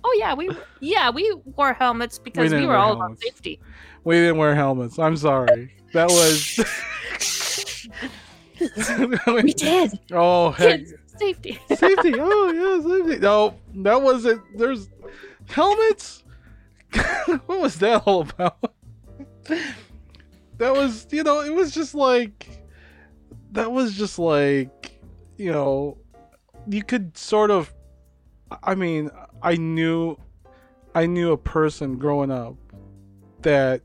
[0.04, 0.50] Oh yeah, we
[0.82, 3.60] yeah we wore helmets because we, didn't were all about safety.
[4.04, 5.00] We didn't wear helmets.
[5.00, 5.74] I'm sorry.
[5.94, 6.60] That was.
[9.28, 10.82] We did oh heck,
[11.18, 11.58] safety.
[11.68, 12.14] safety.
[12.16, 13.20] Oh yeah, safety.
[13.20, 14.42] No, that wasn't.
[14.56, 14.88] There's
[15.48, 16.24] helmets.
[17.48, 18.58] what was that all about?
[20.58, 22.61] that was, you know, it was just like,
[23.52, 25.00] that was just like,
[25.38, 25.98] you know,
[26.68, 27.74] you could sort of.
[28.64, 29.10] I mean,
[29.42, 30.18] I knew,
[30.94, 32.56] I knew a person growing up
[33.42, 33.82] that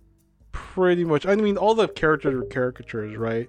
[0.51, 1.25] pretty much.
[1.25, 3.49] I mean, all the characters were caricatures, right?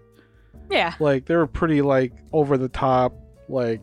[0.70, 3.14] yeah, like they were pretty like over the top
[3.50, 3.82] like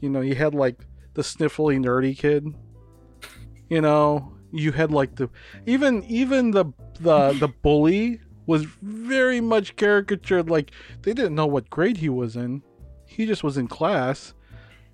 [0.00, 0.80] you know you had like
[1.14, 2.46] the sniffly nerdy kid
[3.68, 5.28] you know you had like the
[5.66, 6.64] even even the
[7.00, 10.70] the the bully was very much caricatured like
[11.02, 12.62] they didn't know what grade he was in
[13.06, 14.34] he just was in class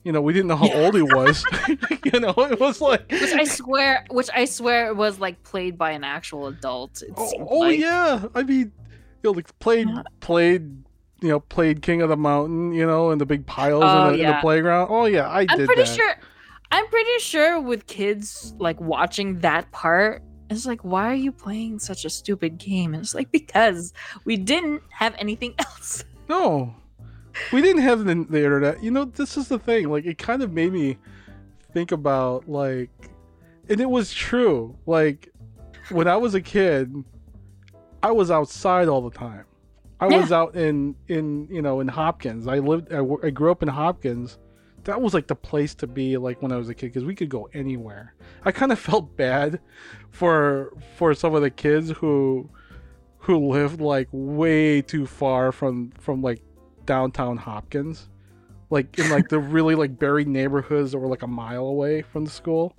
[0.05, 1.45] you know we didn't know how old he was
[2.13, 5.93] you know it was like which I swear, which I swear was like played by
[5.93, 7.03] an actual adult.
[7.17, 7.79] Oh, oh like.
[7.79, 8.73] yeah, I mean,
[9.23, 9.89] you know, like played
[10.21, 10.63] played,
[11.21, 14.17] you know, played King of the Mountain, you know, in the big piles Oh, in,
[14.19, 14.89] the, in the playground.
[14.91, 15.95] Oh yeah, I I'm did pretty that.
[15.95, 16.15] sure.
[16.73, 20.23] I'm pretty sure with kids like watching that part,
[20.57, 22.95] it's like, why are you playing such a stupid game?
[22.95, 23.93] And it's like because
[24.25, 26.05] we didn't have anything else.
[26.29, 26.75] No,
[27.53, 28.83] we didn't have the, the internet.
[28.83, 29.89] You know, this is the thing.
[29.89, 30.99] Like, it kind of made me
[31.73, 32.91] think about like,
[33.69, 34.77] and it was true.
[34.87, 35.31] Like,
[35.91, 36.93] when I was a kid,
[38.03, 39.45] I was outside all the time.
[40.01, 42.49] I was out in in you know in Hopkins.
[42.49, 42.93] I lived.
[42.93, 44.39] I, I grew up in Hopkins.
[44.85, 47.15] That was like the place to be like when I was a kid because we
[47.15, 48.15] could go anywhere.
[48.45, 49.61] I kind of felt bad
[50.11, 52.49] for for some of the kids who
[53.19, 56.43] who lived like way too far from from like
[56.85, 58.09] downtown Hopkins,
[58.71, 62.25] like in like the really like buried neighborhoods that were like a mile away from
[62.25, 62.77] the school.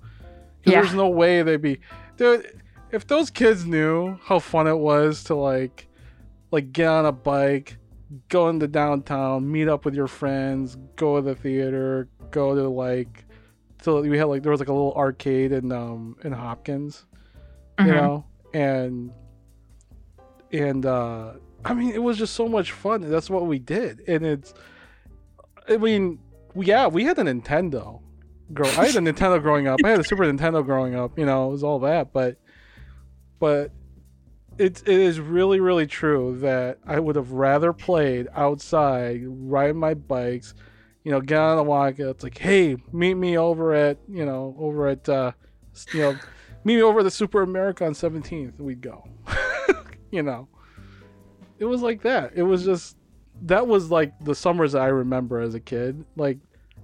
[0.66, 0.82] Yeah.
[0.82, 1.80] There's no way they'd be,
[2.18, 2.62] dude.
[2.92, 5.88] If those kids knew how fun it was to like,
[6.52, 7.78] like get on a bike,
[8.30, 13.26] go into downtown, meet up with your friends, go to the theater, go to like,
[13.82, 17.06] so we had like there was like a little arcade in um in Hopkins,
[17.80, 17.96] you Mhm.
[17.96, 19.12] know, and
[20.52, 21.34] and uh
[21.66, 23.02] I mean it was just so much fun.
[23.10, 24.54] That's what we did, and it's,
[25.70, 26.20] I mean,
[26.56, 28.02] yeah, we had a Nintendo.
[28.54, 29.80] Grow, I had a Nintendo growing up.
[29.84, 31.18] I had a Super Nintendo growing up.
[31.18, 32.38] You know, it was all that, but,
[33.40, 33.72] but,
[34.58, 39.94] it's it is really really true that I would have rather played outside, ride my
[39.94, 40.54] bikes,
[41.04, 42.00] you know, get on the walk.
[42.00, 45.32] It's like, hey, meet me over at you know over at uh,
[45.94, 46.12] you know,
[46.64, 48.60] meet me over at the Super America on Seventeenth.
[48.60, 49.08] We'd go,
[50.12, 50.48] you know.
[51.60, 52.34] It was like that.
[52.36, 52.98] It was just
[53.44, 56.04] that was like the summers I remember as a kid.
[56.16, 56.40] Like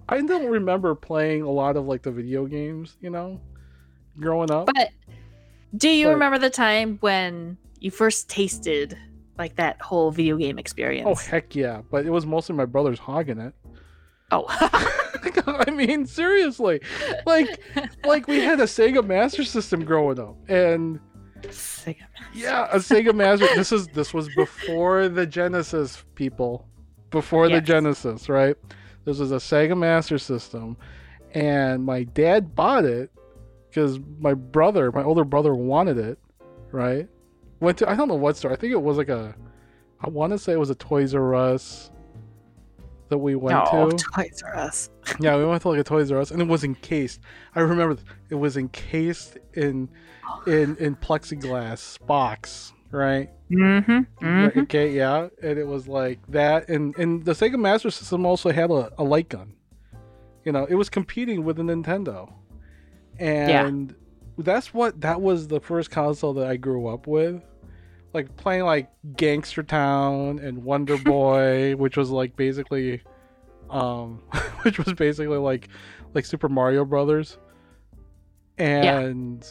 [0.08, 3.40] I don't remember playing a lot of like the video games, you know,
[4.20, 4.70] growing up.
[4.74, 4.90] But
[5.76, 8.98] do you remember the time when you first tasted
[9.38, 11.08] like that whole video game experience?
[11.08, 11.82] oh heck yeah!
[11.90, 13.54] But it was mostly my brothers hogging it.
[14.32, 14.46] Oh.
[15.48, 16.82] I mean, seriously,
[17.26, 17.62] like
[18.06, 21.00] like we had a Sega Master System growing up, and
[21.44, 22.06] Sega.
[22.34, 23.48] yeah, a Sega Master.
[23.56, 26.68] this is this was before the Genesis, people,
[27.10, 28.56] before the Genesis, right?
[29.06, 30.78] This was a Sega Master System,
[31.34, 33.12] and my dad bought it
[33.80, 36.20] because my brother, my older brother, wanted it.
[36.72, 37.08] Right?
[37.60, 38.52] Went to I don't know what store.
[38.52, 39.36] I think it was like a.
[40.02, 41.92] I want to say it was a Toys R Us
[43.10, 43.98] that we went Oh, to.
[44.16, 44.90] Toys R Us.
[45.20, 47.22] Yeah, we went to like a Toys R Us, and it was encased.
[47.56, 47.98] I remember
[48.30, 49.90] it was encased in
[50.46, 53.30] in in plexiglass box, right?
[53.50, 54.26] Mm-hmm.
[54.26, 58.52] Right, Okay, yeah, and it was like that, and and the Sega Master System also
[58.52, 59.54] had a, a light gun.
[60.46, 62.32] You know, it was competing with the Nintendo,
[63.20, 63.96] and
[64.38, 67.42] that's what that was the first console that I grew up with,
[68.14, 73.02] like playing like Gangster Town and Wonder Boy, which was like basically,
[73.70, 74.22] um,
[74.62, 75.70] which was basically like
[76.14, 77.38] like Super Mario Brothers,
[78.58, 79.46] and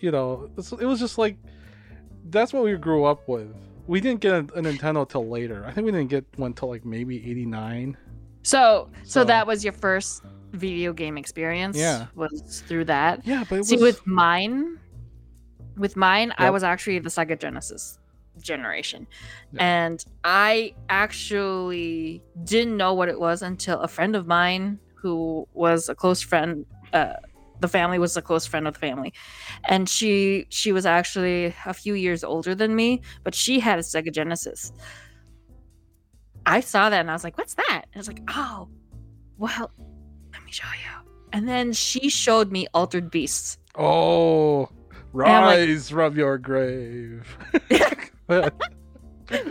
[0.00, 1.36] you know, it was just like
[2.30, 3.54] that's what we grew up with.
[3.86, 5.64] We didn't get a, a Nintendo till later.
[5.66, 7.96] I think we didn't get one till like maybe '89.
[8.42, 10.22] So, so, So- that was your first
[10.54, 11.76] video game experience.
[11.76, 12.06] Yeah.
[12.14, 13.26] was through that.
[13.26, 14.78] Yeah, but it See, was with mine,
[15.76, 17.98] with mine, I was actually the Sega Genesis
[18.40, 19.06] generation,
[19.52, 19.86] Yeah.
[19.86, 25.88] and I actually didn't know what it was until a friend of mine who was
[25.88, 26.64] a close friend.
[26.92, 27.14] Uh,
[27.60, 29.12] the family was a close friend of the family,
[29.68, 33.82] and she she was actually a few years older than me, but she had a
[33.82, 34.72] Sega Genesis.
[36.46, 38.68] I saw that and I was like, "What's that?" And I was like, "Oh,
[39.38, 39.70] well,
[40.54, 43.58] show you." And then she showed me Altered Beasts.
[43.74, 44.68] oh,
[45.14, 47.26] I'm like- rise from your grave.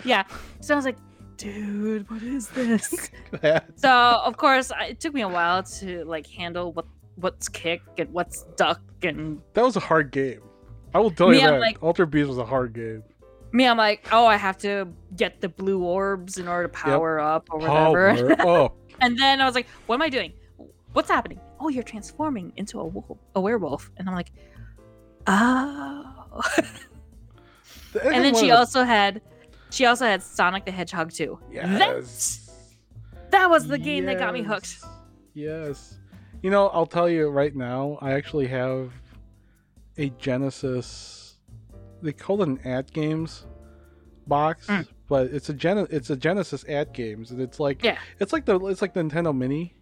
[0.05, 0.23] yeah.
[0.61, 0.97] So I was like,
[1.37, 3.09] dude, what is this?
[3.75, 6.85] So of course, it took me a while to like handle what
[7.15, 10.41] what's kick and what's duck and that was a hard game.
[10.95, 11.59] I will tell Me, you I'm that.
[11.59, 13.03] like- Alter Beast was a hard game.
[13.51, 13.67] me.
[13.67, 17.49] I'm like, oh, I have to get the blue orbs in order to power up
[17.51, 18.35] or whatever.
[18.35, 18.65] Power oh.
[18.65, 18.77] up.
[19.01, 20.33] and then I was like, what am I doing?
[20.93, 21.39] What's happening?
[21.59, 23.91] Oh, you're transforming into a wolf, a werewolf.
[23.97, 24.31] And I'm like,
[25.27, 26.41] oh.
[28.03, 29.21] and then she also had,
[29.71, 31.39] she also had Sonic the Hedgehog too.
[31.51, 32.39] yes.
[33.31, 34.77] That was the game that got me hooked.
[35.33, 35.67] Yes.
[35.67, 35.99] Yes.
[36.43, 38.91] You know, I'll tell you right now, I actually have
[39.97, 41.37] a Genesis
[42.03, 43.45] they call it an AtGames
[44.27, 44.85] box, Mm.
[45.07, 47.97] but it's a Gen it's a Genesis AtGames and it's like Yeah.
[48.19, 49.73] it's like the it's like the Nintendo Mini.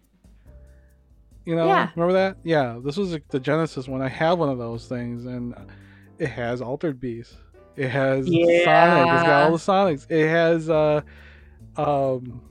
[1.44, 1.88] You know, Yeah.
[1.96, 2.36] remember that?
[2.44, 4.00] Yeah, this was the Genesis one.
[4.02, 5.54] I have one of those things and
[6.18, 7.34] it has Altered Beast.
[7.76, 9.12] It has Sonic.
[9.12, 10.06] It's got all the Sonics.
[10.10, 11.00] It has uh
[11.76, 12.42] um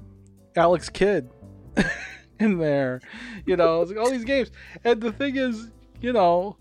[0.55, 1.29] Alex Kidd
[2.39, 3.01] in there.
[3.45, 4.51] You know, it's like all these games.
[4.83, 5.69] And the thing is,
[6.01, 6.57] you know,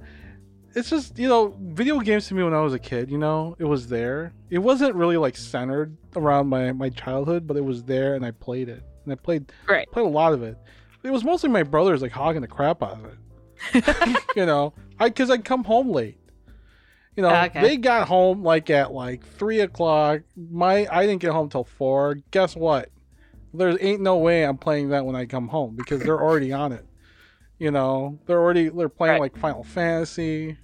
[0.76, 3.56] it's just, you know, video games to me when I was a kid, you know,
[3.58, 4.32] it was there.
[4.50, 8.30] It wasn't really like centered around my my childhood, but it was there and I
[8.30, 8.82] played it.
[9.04, 9.90] And I played Great.
[9.90, 10.56] played a lot of it.
[11.02, 14.16] It was mostly my brothers like hogging the crap out of it.
[14.36, 16.18] you know, I because I'd come home late.
[17.16, 17.60] You know, Okay.
[17.60, 20.20] they got home like at like three o'clock.
[20.36, 22.16] My I didn't get home till four.
[22.30, 22.90] Guess what?
[23.52, 26.72] There's ain't no way I'm playing that when I come home because they're already on
[26.72, 26.86] it.
[27.58, 29.20] You know, they're already they're playing Right.
[29.20, 30.56] like Final Fantasy.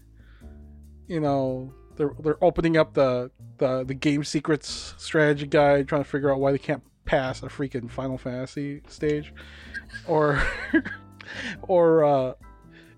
[1.09, 6.09] You know, they're they're opening up the the the game secrets strategy guide, trying to
[6.09, 9.33] figure out why they can't pass a freaking Final Fantasy stage,
[10.07, 10.42] or
[11.62, 12.33] or uh,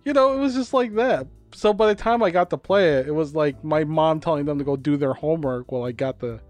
[0.04, 1.26] you know, it was just like that.
[1.54, 4.44] So by the time I got to play it, it was like my mom telling
[4.44, 6.40] them to go do their homework while I got the.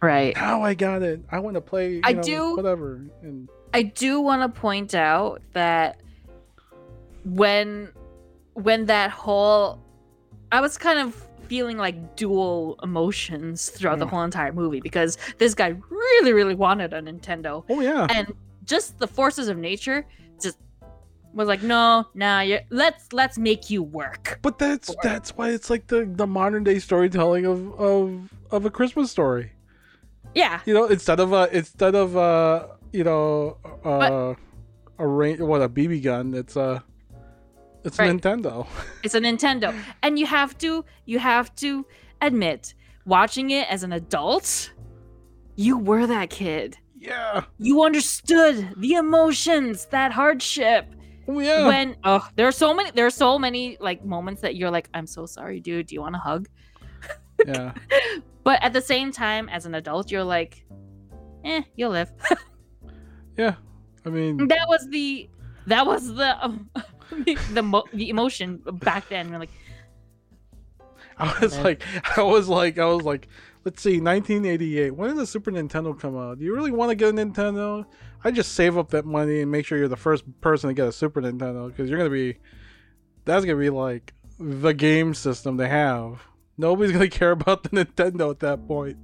[0.00, 0.34] Right.
[0.36, 1.22] Now I got it.
[1.30, 1.94] I want to play.
[1.94, 3.04] you I know, do- whatever.
[3.22, 6.00] And I do want to point out that
[7.24, 7.92] when
[8.54, 9.80] when that whole
[10.50, 14.10] I was kind of feeling like dual emotions throughout the Mm.
[14.10, 18.32] whole entire movie because this guy really really wanted a Nintendo oh yeah, and
[18.64, 20.04] just the forces of nature
[20.42, 20.58] just
[21.34, 25.68] was like no nah you let's let's make you work but that's that's why it's
[25.70, 29.52] like the the modern day storytelling of of of a Christmas story.
[30.34, 34.34] yeah You know, instead of uh instead of uh you know uh
[34.98, 36.82] a rain what a BB gun, it's a
[37.84, 38.10] it's Right.
[38.10, 38.66] Nintendo.
[39.02, 41.86] it's a Nintendo and you have to you have to
[42.20, 42.74] admit
[43.06, 44.72] watching it as an adult
[45.56, 47.44] you were that kid Yeah.
[47.58, 50.94] you understood the emotions that hardship
[51.28, 51.66] Oh yeah.
[51.66, 54.88] when oh there are so many there are so many like moments that you're like
[54.94, 56.48] i'm so sorry dude do you want a hug
[57.46, 57.72] yeah.
[58.44, 60.64] but at the same time as an adult you're like
[61.44, 62.10] eh you'll live
[63.36, 63.54] Yeah.
[64.04, 65.30] I mean, that was the
[65.68, 66.68] that was the um,
[67.10, 69.50] the, the, mo- the emotion back then we're like
[71.20, 71.64] I was man.
[71.64, 71.82] like,
[72.16, 73.26] I was like, I was like,
[73.64, 74.92] let's see, 1988.
[74.94, 76.38] When did the Super Nintendo come out?
[76.38, 77.84] Do you really want to get a Nintendo?
[78.22, 80.86] I just save up that money and make sure you're the first person to get
[80.86, 82.36] a Super Nintendo because you're gonna be,
[83.24, 86.22] that's gonna be like the game system they have.
[86.56, 88.96] Nobody's gonna care about the Nintendo at that point.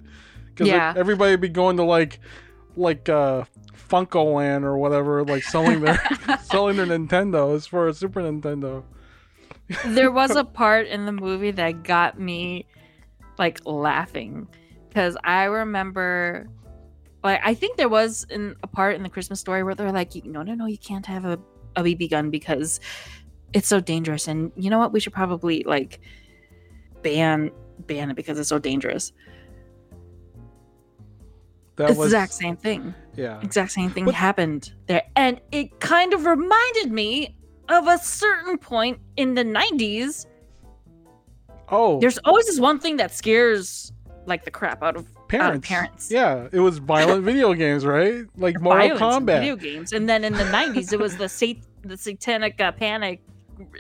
[0.50, 0.94] Because Yeah.
[0.96, 2.20] everybody would be going to like,
[2.76, 3.42] like uh,
[3.88, 6.00] FuncoLand or whatever, like selling their
[6.42, 8.82] selling their Nintendos for a Super Nintendo.
[9.86, 12.66] there was a part in the movie that got me
[13.38, 14.46] like laughing
[14.88, 16.48] because I remember
[17.22, 20.14] like I think there was in a part in the Christmas story where they're like,
[20.24, 21.38] no, no, no, you can't have a,
[21.76, 22.80] a BB gun because
[23.54, 24.92] it's so dangerous, and you know what?
[24.92, 26.00] We should probably like
[27.02, 27.50] ban
[27.86, 29.12] ban it because it's so dangerous.
[31.76, 32.94] That It's the was exact same thing.
[33.16, 33.40] Yeah.
[33.42, 37.36] Exact same thing But- happened there, and it kind of reminded me
[37.68, 40.26] of a certain point in the '90s
[41.70, 43.90] Oh, There's always this one thing that scares
[44.26, 45.66] like the crap out of parents.
[45.66, 46.10] parents.
[46.10, 48.24] Yeah, it was violent video games, right?
[48.36, 49.40] Like Mortal violence Kombat.
[49.40, 49.92] video games.
[49.92, 53.22] And then in the 90s, it was the sat- the satanic uh, panic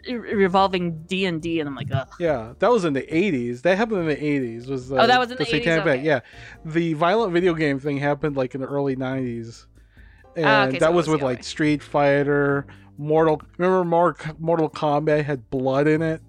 [0.08, 2.08] revolving D and D, and I'm like, ugh.
[2.18, 3.62] Yeah, that was in the '80s.
[3.62, 4.68] That happened in the '80s.
[4.68, 5.50] Was the, Oh, that was in the 80s?
[5.50, 5.86] Satanic.
[5.86, 6.02] Okay.
[6.02, 6.20] Yeah,
[6.64, 9.66] the violent video game thing happened like in the early '90s,
[10.36, 11.42] and Ah, okay, that it was was with like way.
[11.42, 12.66] Street Fighter,
[12.98, 13.40] Mortal.
[13.58, 16.20] Remember, Mortal Mortal Kombat had blood in it.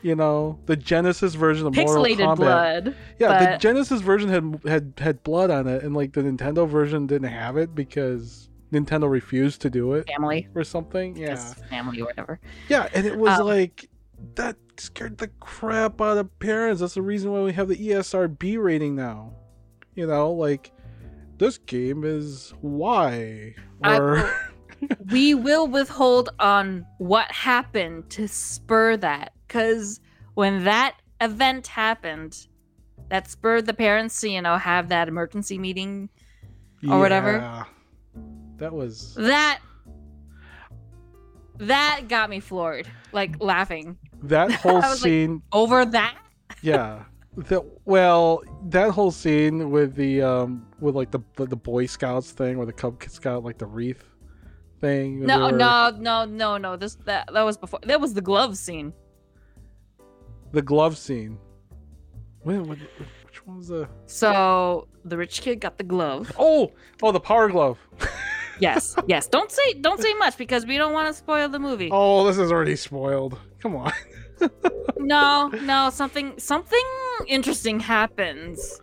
[0.00, 2.36] You know, the Genesis version of Mortal Pixelated Kombat.
[2.36, 2.94] blood.
[3.18, 7.08] Yeah, the Genesis version had had had blood on it, and like the Nintendo version
[7.08, 10.48] didn't have it because Nintendo refused to do it Family.
[10.54, 11.16] or something.
[11.16, 11.36] Yeah.
[11.70, 12.40] Family or whatever.
[12.68, 13.88] Yeah, and it was Um, like
[14.34, 16.80] that scared the crap out of parents.
[16.80, 19.32] That's the reason why we have the ESRB rating now.
[19.94, 20.72] You know, like
[21.38, 23.54] this game is why
[23.84, 24.30] or
[25.10, 30.00] we will withhold on what happened to spur that because
[30.34, 32.46] when that event happened
[33.08, 36.08] that spurred the parents to you know have that emergency meeting
[36.88, 37.66] or whatever.
[38.58, 39.60] That was that
[41.58, 45.42] that got me floored like laughing that whole I was like- scene.
[45.52, 46.18] over that
[46.62, 47.04] yeah.
[47.36, 52.56] That well, that whole scene with the um with like the the, Boy Scouts thing
[52.56, 54.02] or the Cub Scout like the wreath
[54.80, 55.20] thing.
[55.24, 58.56] no were- no no no no this that that was before that was the glove
[58.56, 58.92] scene
[60.52, 61.38] The glove scene.
[62.40, 62.80] When, when
[63.24, 67.48] which one was the so the rich kid got the glove Oh, oh, the power
[67.48, 67.78] glove.
[68.60, 71.88] yes yes don't say don't say much because we don't want to spoil the movie
[71.92, 73.38] Oh, this is already spoiled.
[73.60, 73.92] Come on.
[74.96, 76.84] no no something something
[77.26, 78.80] interesting happens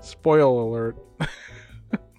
[0.00, 0.96] Spoil alert.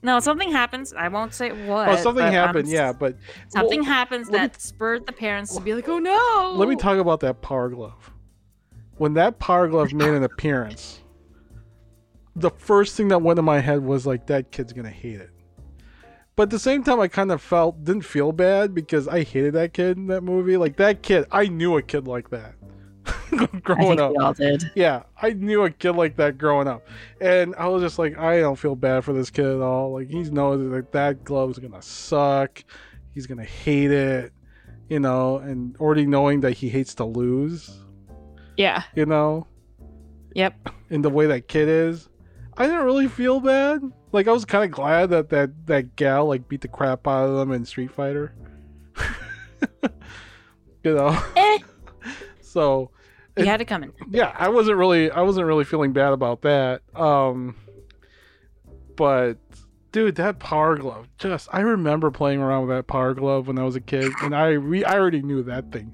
[0.04, 2.68] no something happens i won't say what oh, something I'm um, happened.
[2.68, 3.18] Yeah, but
[3.50, 6.68] something well, happens let me- that spurred the parents to be like oh no let
[6.68, 8.12] me talk about that power glove.
[8.98, 11.02] When that power glove made an appearance,
[12.36, 15.30] the first thing that went in my head was like, that kid's gonna hate it.
[16.36, 19.54] But at the same time, I kind of felt didn't feel bad because I hated
[19.54, 20.58] that kid in that movie.
[20.58, 22.56] Like that kid, I knew a kid like that
[23.64, 24.12] growing up.
[24.12, 26.88] we all did Yeah, I knew a kid like that growing up,
[27.22, 29.94] and I was just like, I don't feel bad for this kid at all.
[29.94, 32.64] Like he knows that that glove's gonna suck.
[33.14, 34.34] He's gonna hate it,
[34.90, 37.80] you know, and already knowing that he hates to lose,
[38.58, 39.46] yeah you know,
[40.34, 40.56] yep
[40.90, 42.10] in the way that kid is.
[42.58, 43.82] I didn't really feel bad.
[44.12, 47.30] Like I was kind of glad that that that gal like beat the crap out
[47.30, 48.34] of them in Street Fighter.
[50.84, 51.58] you know, eh,
[52.42, 52.92] so
[53.38, 56.42] you It- had it coming yeah i wasn't really i wasn't really feeling bad about
[56.44, 57.56] that um
[58.96, 59.38] but
[59.92, 63.64] dude that power glove just i remember playing around with that power glove when i
[63.64, 65.92] was a kid and i re- i already knew that thing.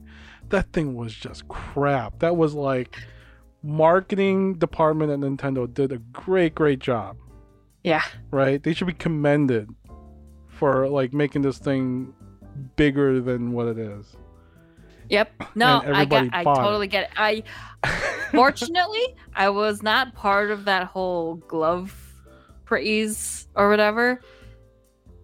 [0.49, 2.20] That thing was just crap.
[2.20, 2.97] That was like
[3.64, 7.18] marketing department at nintendo did a great great job
[7.84, 9.70] yeah right they should be commended
[10.47, 12.14] for like making this thing
[12.76, 14.16] bigger than what it is
[15.10, 15.43] Yep.
[15.55, 16.30] No, I got.
[16.34, 16.43] I it.
[16.43, 17.10] totally get it.
[17.18, 17.43] I
[18.32, 21.95] fortunately I was not part of that whole glove
[22.66, 24.22] praise or whatever.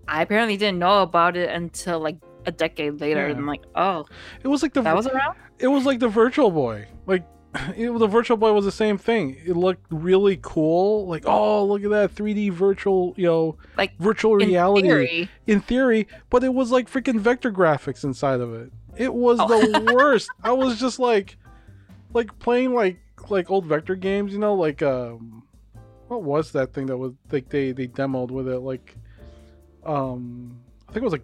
[0.08, 3.26] I apparently didn't know about it until like a decade later.
[3.26, 3.32] Yeah.
[3.32, 4.06] And I'm like, oh,
[4.44, 5.36] it was like the that was around.
[5.60, 7.24] it was like the virtual boy like
[7.78, 9.38] it, the virtual boy was the same thing.
[9.46, 11.08] It looked really cool.
[11.08, 14.88] Like oh look at that 3d virtual you know Like, virtual In reality.
[14.88, 18.72] theory, in theory but it was like freaking vector graphics inside of it.
[18.98, 19.48] It was Oh.
[19.48, 20.30] the worst.
[20.44, 21.38] I was just like
[22.14, 23.00] like playing like
[23.30, 25.44] like old vector games you know like um
[26.08, 28.60] what was that thing that was like they they demoed with it?
[28.60, 28.96] Like
[29.86, 31.24] um i think it was like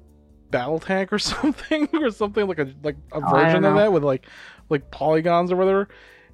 [0.51, 4.03] battle tank or something or something like a like a Oh, version of that with
[4.03, 4.25] like
[4.69, 5.87] like polygons or whatever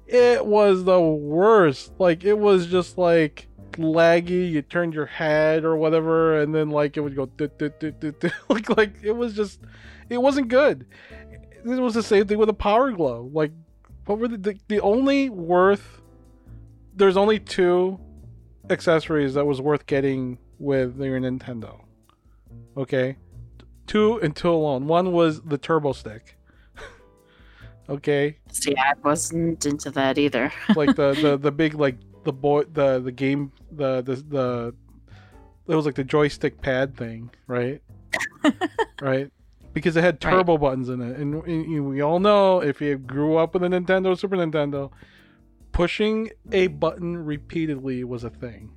[0.08, 5.76] it was the worst like it was just like laggy you turned your head or
[5.76, 7.28] whatever and then like it would go
[8.48, 9.60] like like it was just
[10.08, 10.86] it wasn't good
[11.64, 13.32] it was the same thing with a Power Glove.
[13.32, 13.52] Like,
[14.06, 16.00] what were the the, the only worth?
[16.94, 18.00] There's only two
[18.70, 21.80] accessories that was worth getting with your Nintendo.
[22.76, 23.16] Okay,
[23.86, 24.86] two and two alone.
[24.86, 26.37] One was the Turbo Stick.
[27.88, 30.52] Okay, See, I wasn't into that either.
[30.76, 34.74] like the the the big like the boy the the game the the the
[35.68, 37.82] it was like the joystick pad thing, right?
[39.02, 39.30] right?
[39.74, 40.32] Because it had Right.
[40.32, 43.66] turbo buttons in it, and, and we all know if you grew up with a
[43.68, 44.90] Nintendo, Super Nintendo,
[45.72, 48.70] pushing a button repeatedly was a thing.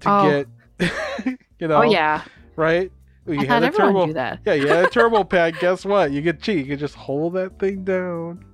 [0.00, 0.30] To Oh.
[0.30, 0.48] get,
[1.58, 2.22] you oh, know, oh yeah,
[2.56, 2.90] right?
[3.26, 4.40] You I thought a turbo, that.
[4.44, 5.58] yeah, you had a turbo pad.
[5.58, 6.12] Guess what?
[6.12, 6.58] You get cheat.
[6.58, 8.44] You can just hold that thing down.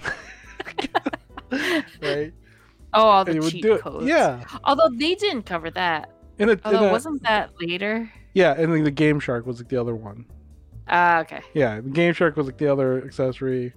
[2.02, 2.32] right?
[2.92, 4.06] Oh, all the cheat codes.
[4.06, 4.44] Yeah.
[4.64, 6.10] Although they didn't cover that.
[6.38, 8.10] In a, in Although a- wasn't that later?
[8.34, 10.26] yeah, and then the Game Shark was like the other one.
[10.88, 11.40] Ah, okay.
[11.54, 13.72] Yeah, the Game Shark was like the other accessory.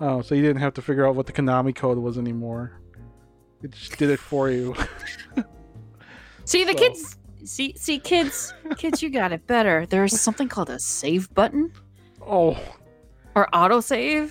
[0.00, 2.80] Oh, so you didn't have to figure out what the Konami code was anymore.
[3.62, 4.74] It just did it for you.
[6.44, 7.16] See the So- kids.
[7.44, 9.86] See, see, kids, kids, you got it better.
[9.86, 11.72] There's something called a save button
[12.26, 12.56] oh,
[13.34, 14.30] or autosave.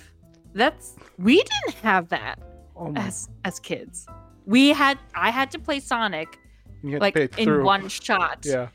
[0.54, 2.38] That's we didn't have that
[2.76, 4.06] oh as as kids.
[4.46, 6.38] We had I had to play Sonic
[6.82, 8.68] like in one shot, Yeah.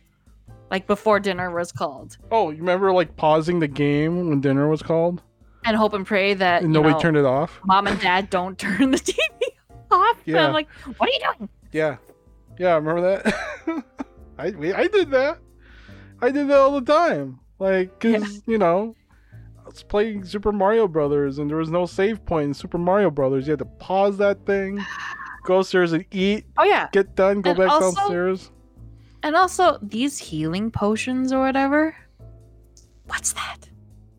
[0.71, 4.81] like before dinner was called, Oh, you remember like pausing the game when dinner was
[4.81, 5.21] called
[5.65, 7.59] and hope and pray that and you nobody know, turned it off?
[7.65, 9.19] mom and dad don't turn the TV
[9.91, 10.17] off.
[10.25, 10.47] And Yeah.
[10.47, 11.49] I'm like, what are you doing?
[11.73, 11.97] Yeah,
[12.57, 12.75] yeah.
[12.75, 13.83] Remember that?
[14.37, 15.39] I we, I did that.
[16.21, 17.39] I did that all the time.
[17.59, 18.27] Like, cause Yeah.
[18.45, 18.95] you know,
[19.63, 23.09] I was playing Super Mario Brothers, and there was no save point in Super Mario
[23.09, 23.47] Brothers.
[23.47, 24.79] You had to pause that thing,
[25.45, 28.51] go upstairs and eat, Oh yeah, get done, go And back also- downstairs.
[29.23, 31.95] and also these healing potions or whatever.
[33.05, 33.57] What's that?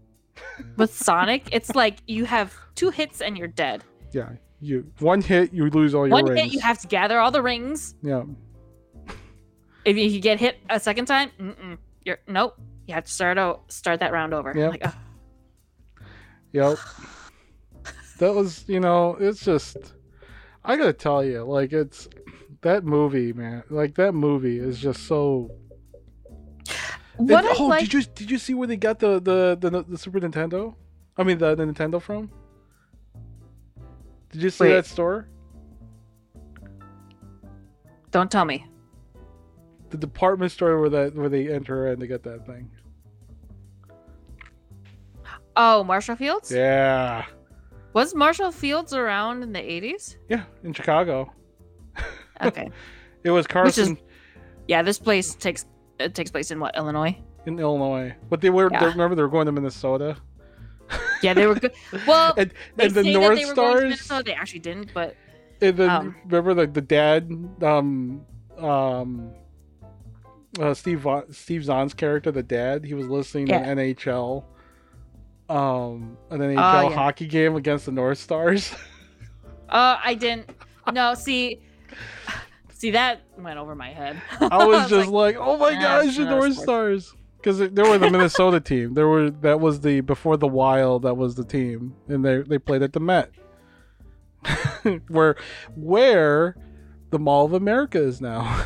[0.77, 3.85] With Sonic, it's like you have two hits and you're dead.
[4.13, 6.41] Yeah, you one hit, you lose all your One rings.
[6.41, 7.95] hit, you have to gather all the rings.
[8.03, 8.23] yeah,
[9.85, 12.59] If you, get hit a second time, mm-mm, you're nope.
[12.87, 14.53] You have to start out, start that round over.
[14.57, 14.71] Yep.
[14.71, 16.07] Like, oh,
[16.53, 16.79] yep.
[18.19, 19.77] that was, you know, it's just.
[20.65, 22.09] I gotta tell you, like it's
[22.63, 23.63] that movie, man.
[23.71, 25.51] Like that movie is just so
[27.19, 29.83] what I oh, like, did you did you see where they got the the, the
[29.83, 30.75] the Super Nintendo?
[31.17, 32.31] I mean the, the Nintendo from?
[34.31, 34.75] Did you see Wait.
[34.75, 35.29] that store?
[38.11, 38.65] don't tell me.
[39.91, 42.71] The department store where that where they enter and they get that thing.
[45.57, 46.51] Oh, Marshall Fields.
[46.53, 47.25] Yeah,
[47.93, 50.17] Was Marshall Fields around in the 80s?
[50.29, 51.33] yeah, in Chicago.
[52.43, 52.71] Okay.
[53.25, 53.99] It was Carson
[54.69, 55.67] yeah, this place takes
[55.99, 57.19] it takes place in what Illinois?
[57.47, 58.79] in Illinois, but they were Yeah.
[58.81, 60.17] they, remember they were going to Minnesota.
[61.21, 61.73] Yeah, they were good.
[62.07, 64.25] Well, and they and the North that they were going to Stars.
[64.25, 65.17] They actually didn't, but
[65.61, 67.29] And then Um, remember the the dad,
[67.63, 68.25] um,
[68.57, 69.33] um,
[70.59, 72.85] uh, Steve Va- Steve Zahn's character, the dad.
[72.85, 73.59] He was listening Yeah.
[73.65, 74.45] to an NHL,
[75.49, 76.95] um, an NHL Oh, yeah.
[76.95, 78.73] hockey game against the North Stars.
[79.69, 80.51] uh, I didn't.
[80.93, 81.61] No, see,
[82.73, 84.21] see that went over my head.
[84.41, 86.55] I was just like, "Oh my "Ah, gosh, the North.
[86.55, 88.95] Stars!" Because they were the Minnesota team.
[88.95, 91.03] There were that was the before the Wild.
[91.03, 93.31] That was the team, and they they played at the Met,
[95.09, 95.37] where
[95.77, 96.57] where
[97.11, 98.65] the Mall of America is now,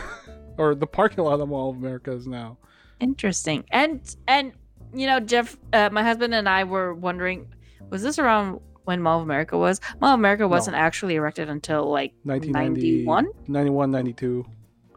[0.59, 2.59] or the parking lot of the Mall of America is now.
[3.01, 3.65] Interesting.
[3.71, 4.53] And and
[4.95, 7.53] you know, Jeff, uh, my husband and I were wondering,
[7.91, 9.81] was this around when Mall of America was?
[10.01, 13.29] Mall of America wasn't actually erected until like 1990, 91.
[13.49, 14.45] 91, 92,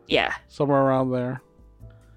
[0.08, 0.34] Yeah.
[0.48, 1.42] somewhere around there.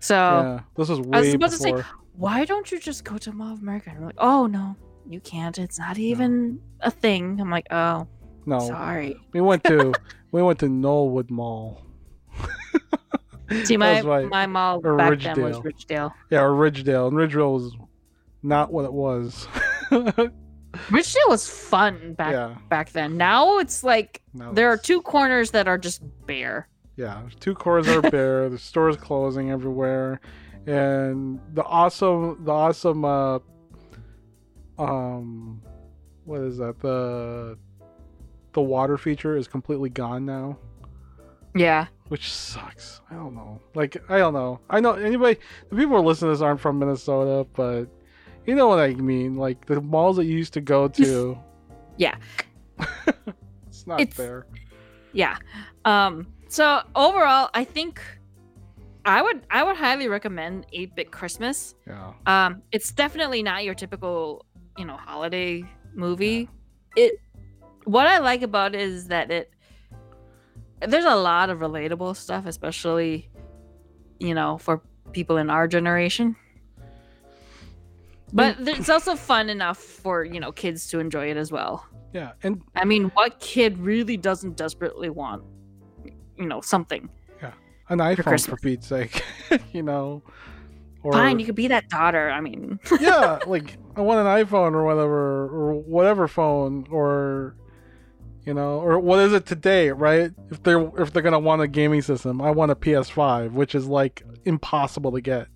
[0.00, 1.74] So yeah, this was was supposed about to say,
[2.16, 3.90] why don't you just go to Mall of America?
[3.90, 4.76] And we're like, oh no,
[5.08, 5.56] you can't.
[5.58, 7.40] It's not even a thing.
[7.40, 8.06] I'm like, oh,
[8.46, 9.16] no, sorry.
[9.32, 9.94] we went to
[10.32, 11.82] we went to Knollwood Mall.
[13.64, 14.28] See, my right.
[14.28, 15.62] my mall back then was Ridgedale.
[15.62, 16.12] Ridgedale.
[16.30, 17.76] Yeah, or Ridgedale, and Ridgedale was
[18.42, 19.46] not what it was.
[19.90, 23.16] Ridgedale was fun back yeah, back then.
[23.16, 26.68] Now it's like no, there are two corners that are just bare.
[26.96, 28.48] Yeah, two cores are bare.
[28.48, 30.20] the stores closing everywhere,
[30.66, 33.38] and the awesome, the awesome, uh,
[34.78, 35.62] um,
[36.24, 36.80] what is that?
[36.80, 37.56] The
[38.52, 40.58] the water feature is completely gone now,
[41.54, 41.86] Yeah.
[42.08, 43.00] Which sucks.
[43.10, 43.60] I don't know.
[43.74, 44.60] Like I don't know.
[44.68, 45.36] I know anyway.
[45.70, 47.86] The people who listen to this aren't from Minnesota, but
[48.46, 49.36] you know what I mean.
[49.36, 51.38] Like the malls that you used to go to.
[52.00, 52.14] Yeah.
[53.66, 54.46] it's not It's- there.
[55.12, 55.36] Yeah.
[55.84, 58.00] Um so overall I think
[59.04, 61.74] I would I would highly recommend 8-bit Christmas.
[61.86, 62.12] Yeah.
[62.26, 64.44] Um, it's definitely not your typical,
[64.76, 66.48] you know, holiday movie.
[66.94, 67.20] It
[67.84, 69.50] what I like about it is that it
[70.80, 73.28] there's a lot of relatable stuff, especially
[74.18, 76.36] you know, for people in our generation.
[78.32, 78.78] But mm.
[78.78, 81.86] it's also fun enough for, you know, kids to enjoy it as well.
[82.12, 82.32] Yeah.
[82.42, 85.44] And I mean, what kid really doesn't desperately want,
[86.36, 87.08] you know, something?
[87.40, 87.52] Yeah.
[87.88, 88.60] An iPhone for, Christmas.
[88.60, 89.22] Pete's sake,
[89.72, 90.22] you know.
[91.04, 92.28] Or Fine, you could be that daughter.
[92.28, 97.54] I mean, yeah, like I want an iPhone or whatever, or whatever phone, or
[98.48, 100.32] you know, or what is it today, right?
[100.50, 103.86] If they're if they're gonna want a gaming system, I want a PS5, which is
[103.86, 105.48] like impossible to get.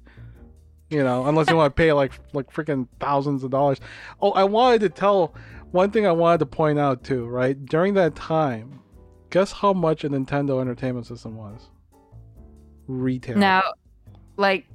[0.91, 3.81] You know, unless you want to pay like like freaking thousands of dollars.
[4.21, 5.35] Oh, I wanted to tell
[5.71, 7.57] one thing I wanted to point out too, right?
[7.65, 8.81] During that time,
[9.31, 11.71] guess how much a Nintendo Entertainment System was?
[12.89, 13.39] Retail.
[13.39, 13.63] now,
[14.37, 14.67] like,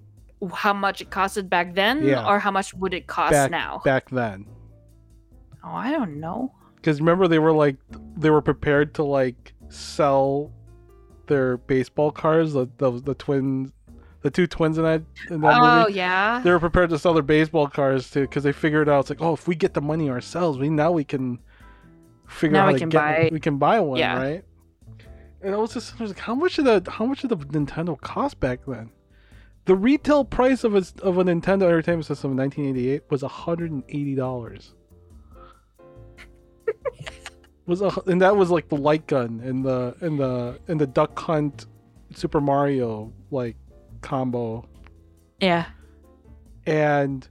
[0.52, 2.28] how much it costed back then, Yeah.
[2.28, 3.80] or how much would it cost back now?
[3.86, 4.48] back then.
[5.64, 6.52] Oh, I don't know.
[6.88, 7.76] Because remember they were like
[8.16, 10.54] they were prepared to like sell
[11.28, 13.74] their baseball cards the the, the twins
[14.22, 16.40] the two twins in that in that Oh movie yeah.
[16.42, 19.22] they were prepared to sell their baseball cards too because they figured out it's like
[19.22, 21.40] oh if we get the money ourselves we now we can
[22.26, 24.18] figure Now out we can get buy- we can buy one Yeah.
[24.18, 24.44] right
[25.42, 27.36] and I was just I was like how much did the how much did the
[27.36, 28.92] Nintendo cost back then
[29.66, 34.74] the retail price of a of a Nintendo Entertainment System in 1988 was 180 dollars
[37.66, 40.88] was a, and that was like the light gun and the and the and the
[40.88, 41.66] duck hunt
[42.14, 43.56] Super Mario like
[44.02, 44.68] combo
[45.40, 45.66] yeah.
[46.66, 47.28] and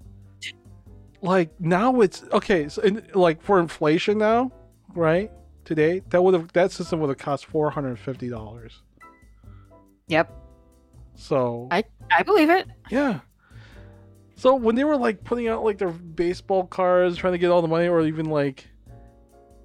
[1.23, 4.51] like now it's okay so in, like for inflation now
[4.95, 5.31] right
[5.65, 8.83] today that would have that system would have cost four hundred and fifty dollars
[10.09, 10.31] Yep.
[11.15, 12.67] so I I believe it.
[12.91, 13.21] yeah
[14.37, 17.63] so when they were like putting out like their baseball cards trying to get all
[17.63, 18.69] the money or even like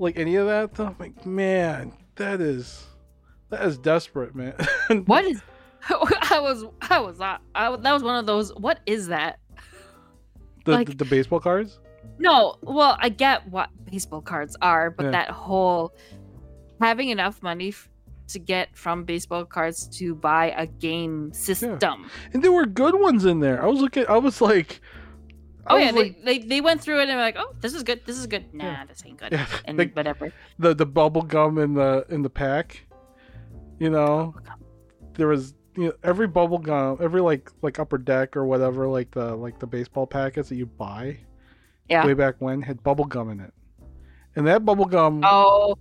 [0.02, 2.86] like any of that stuff like man that is
[3.50, 4.54] that is desperate man
[5.06, 5.42] What is?
[5.90, 8.54] I was I was uh, I, that was one of those.
[8.56, 9.40] What is that?
[10.66, 11.80] the, like- the, the baseball cards
[12.20, 15.12] No, well, I get what baseball cards are, but Yeah.
[15.12, 15.94] that whole
[16.80, 17.90] having enough money f-
[18.30, 22.10] to get from baseball cards to buy a game system.
[22.34, 25.01] and there were good ones in there i was looking i was like I
[25.68, 27.84] Oh yeah, like, they, they they went through it and were like, oh, this is
[27.84, 28.46] good, this is good.
[28.54, 28.86] Nah, Yeah.
[28.86, 30.32] this ain't good, yeah, and like whatever.
[30.60, 32.86] the the bubble gum in the in the pack
[33.80, 34.36] you know
[35.16, 39.10] there was you know every bubble gum every like like upper deck or whatever like
[39.12, 41.18] the like the baseball packets that you buy
[41.90, 42.06] Yeah.
[42.06, 43.54] way back when had bubble gum in it
[44.36, 45.76] and that bubble gum Oh,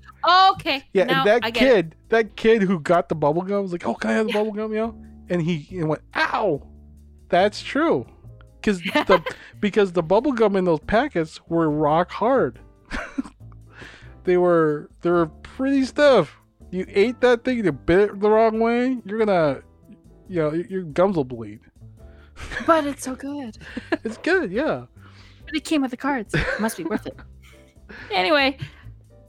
[0.53, 0.85] okay.
[0.95, 1.67] yeah now and that I get it.
[1.75, 4.33] kid that kid who got the bubble gum was like oh can i have the
[4.33, 4.39] Yeah.
[4.39, 4.95] bubble gum you know
[5.29, 6.63] and he, he went ow
[7.29, 8.07] that's true
[8.61, 9.23] because the
[9.61, 12.59] because the bubble gum in those packets were rock hard
[14.25, 16.37] they were they were pretty stiff
[16.71, 19.61] you ate that thing you bit it the wrong way you're gonna
[20.29, 21.61] you know your gums will bleed
[22.67, 23.59] but it's so good.
[24.05, 24.85] it's good yeah
[25.45, 26.33] But it came with the cards.
[26.35, 27.17] It must be worth it.
[28.13, 28.57] Anyway,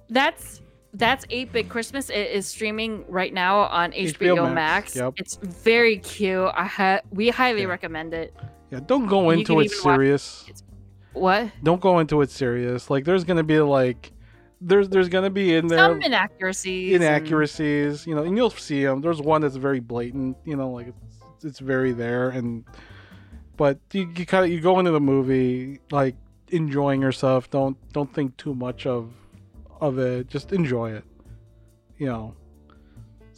[0.10, 0.62] that's
[0.94, 2.10] that's 8-Bit Christmas.
[2.12, 4.96] It is streaming right now on HBO, HBO Max, Max.
[4.98, 5.14] yep.
[5.18, 6.52] It's very cute.
[6.56, 7.68] I ha- we highly Yeah.
[7.70, 8.34] recommend it.
[8.72, 10.46] Yeah don't go You into it even watch- serious
[11.14, 11.52] What?
[11.62, 14.12] don't go into it serious like there's gonna be like
[14.62, 16.94] there's there's gonna be in there Some inaccuracies.
[16.94, 19.02] and- inaccuracies, you know, and you'll see them.
[19.02, 22.64] There's one that's very blatant, you know, like it's, it's very there, and
[23.58, 26.16] but you, you kind of you go into the movie like
[26.50, 27.50] enjoying yourself.
[27.50, 29.12] Don't don't think too much of
[29.82, 30.28] of it.
[30.30, 31.06] Just enjoy it,
[31.98, 32.36] you know.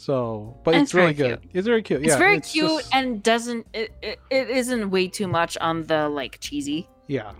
[0.06, 1.40] So, but it's, it's really good.
[1.54, 2.02] It's very cute.
[2.02, 5.84] It's yeah, very cute just- and doesn't it, it, it isn't way too much on
[5.84, 6.90] the like cheesy.
[7.08, 7.32] yeah,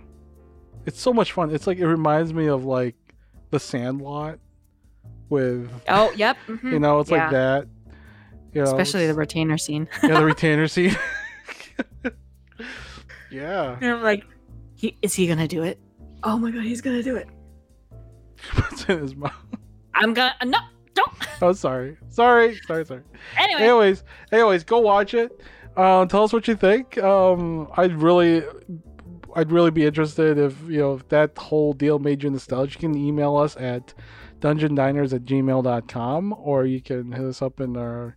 [0.86, 1.50] it's so much fun.
[1.54, 2.94] It's like it reminds me of like
[3.50, 4.38] the Sandlot
[5.28, 6.38] with Oh, yep.
[6.48, 7.16] mhm, you know, it's yeah.
[7.24, 7.66] like that.
[8.54, 9.86] You know, Especially the retainer scene.
[10.02, 10.96] yeah, the retainer scene.
[13.30, 13.76] yeah.
[13.80, 14.24] And I'm like,
[14.74, 15.78] he, is he gonna do it?
[16.22, 17.28] Oh my god, he's gonna do it.
[18.54, 19.32] Puts in his mouth.
[19.94, 20.58] I'm gonna no,
[20.94, 21.12] don't.
[21.42, 21.96] Oh, sorry.
[22.10, 22.58] Sorry.
[22.66, 23.02] Sorry, sorry.
[23.36, 25.40] Anyway, Anyways, anyways, go watch it.
[25.76, 26.96] Uh, tell us what you think.
[26.98, 28.42] Um, I'd really,
[29.34, 32.80] I'd really be interested if you know if that whole deal made you nostalgic.
[32.82, 33.92] You can email us at
[34.40, 38.16] dungeondiners at gmail.com or you can hit us up in our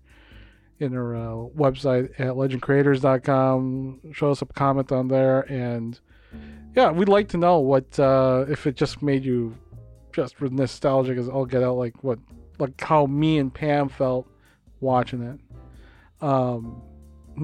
[0.80, 4.00] in our uh, website at legendcreators.com.
[4.14, 6.00] Show us a comment on there, and
[6.76, 9.58] yeah, we'd like to know what uh, if it just made you
[10.14, 12.20] just nostalgic as all get out, like what
[12.60, 14.28] like how me and Pam felt
[14.80, 16.26] watching it.
[16.26, 16.82] Um,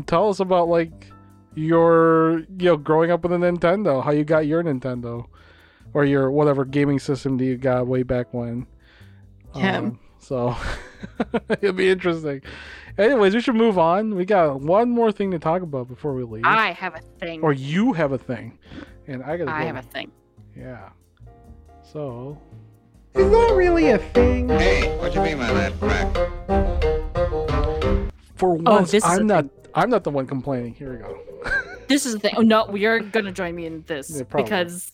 [0.08, 1.12] Tell us about like
[1.56, 5.26] your you know growing up with a Nintendo, how you got your Nintendo,
[5.94, 8.66] or your whatever gaming system that you got way back when.
[9.56, 9.78] Yeah.
[9.78, 10.56] Um, so
[11.50, 12.42] it'll be interesting.
[12.98, 14.16] Anyways, we should move on.
[14.16, 16.46] We got one more thing to talk about before we leave.
[16.46, 17.42] I have a thing.
[17.42, 18.58] or you have a thing,
[19.08, 19.52] and I gotta.
[19.52, 19.68] I go.
[19.68, 20.12] have a thing.
[20.58, 20.90] Yeah.
[21.84, 22.40] So
[23.16, 24.50] Is that really a thing?
[24.50, 26.24] Hey, what you mean by that crack?
[28.44, 29.46] for oh, once, this is I'm a not.
[29.74, 30.74] I'm not the one complaining.
[30.74, 31.20] Here we go.
[31.88, 32.34] This is the thing.
[32.38, 34.92] Oh no, you're gonna join me in this Yeah, because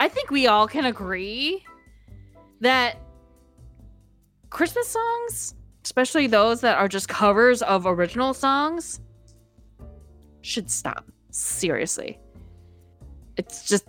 [0.00, 1.64] I think we all can agree
[2.60, 2.98] that
[4.50, 9.00] Christmas songs, especially those that are just covers of original songs,
[10.42, 11.06] should stop.
[11.30, 12.18] Seriously.
[13.36, 13.86] It's just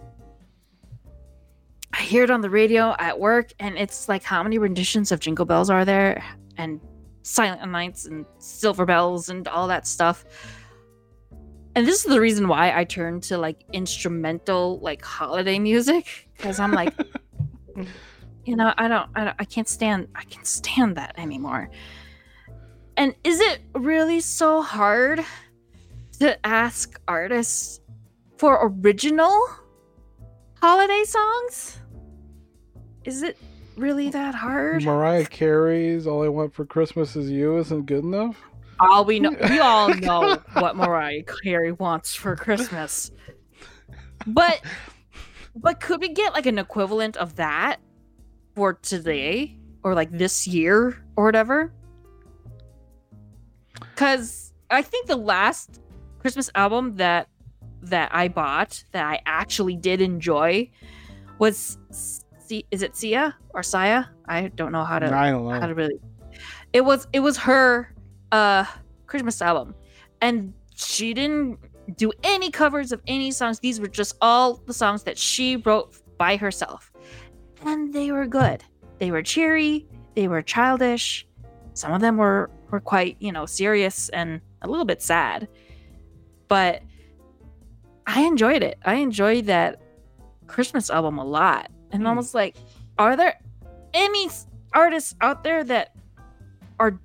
[1.93, 5.19] I hear it on the radio at work and it's like how many renditions of
[5.19, 6.23] Jingle Bells are there
[6.57, 6.79] and
[7.23, 10.25] Silent Nights and Silver Bells and all that stuff.
[11.75, 16.59] And this is the reason why I turn to like instrumental like holiday music because
[16.59, 16.93] I'm like
[18.45, 21.69] you know, I don't, I don't I can't stand I can't stand that anymore.
[22.97, 25.23] And is it really so hard
[26.19, 27.79] to ask artists
[28.37, 29.47] for original
[30.61, 31.79] holiday songs?
[33.05, 33.37] Is it
[33.77, 34.83] really that hard?
[34.83, 38.37] Mariah Carey's "All I Want for Christmas Is You" isn't good enough.
[38.79, 43.11] All we know, we all know what Mariah Carey wants for Christmas.
[44.25, 44.61] But,
[45.55, 47.77] but could we get like an equivalent of that
[48.55, 51.73] for today or like this year or whatever?
[53.79, 55.81] Because I think the last
[56.19, 57.27] Christmas album that
[57.81, 60.69] that I bought that I actually did enjoy
[61.37, 61.77] was,
[62.71, 64.09] is it Sia or Sia?
[64.27, 65.59] I don't know how to I don't know.
[65.59, 65.99] how to really
[66.73, 67.93] it was it was her
[68.31, 68.65] uh
[69.07, 69.75] christmas album.
[70.21, 71.59] And she didn't
[71.97, 73.59] do any covers of any songs.
[73.59, 76.91] These were just all the songs that she wrote by herself.
[77.65, 78.63] And they were good.
[78.99, 79.87] They were cheery.
[80.15, 81.25] They were childish.
[81.73, 85.47] Some of them were were quite you know serious and a little bit sad.
[86.47, 86.83] But
[88.09, 89.79] i enjoyed it i enjoyed that
[90.47, 92.07] christmas album a lot and Hmm.
[92.07, 92.55] almost like
[92.97, 93.39] are there
[93.93, 94.29] any
[94.73, 95.95] artists out there that
[96.79, 96.99] are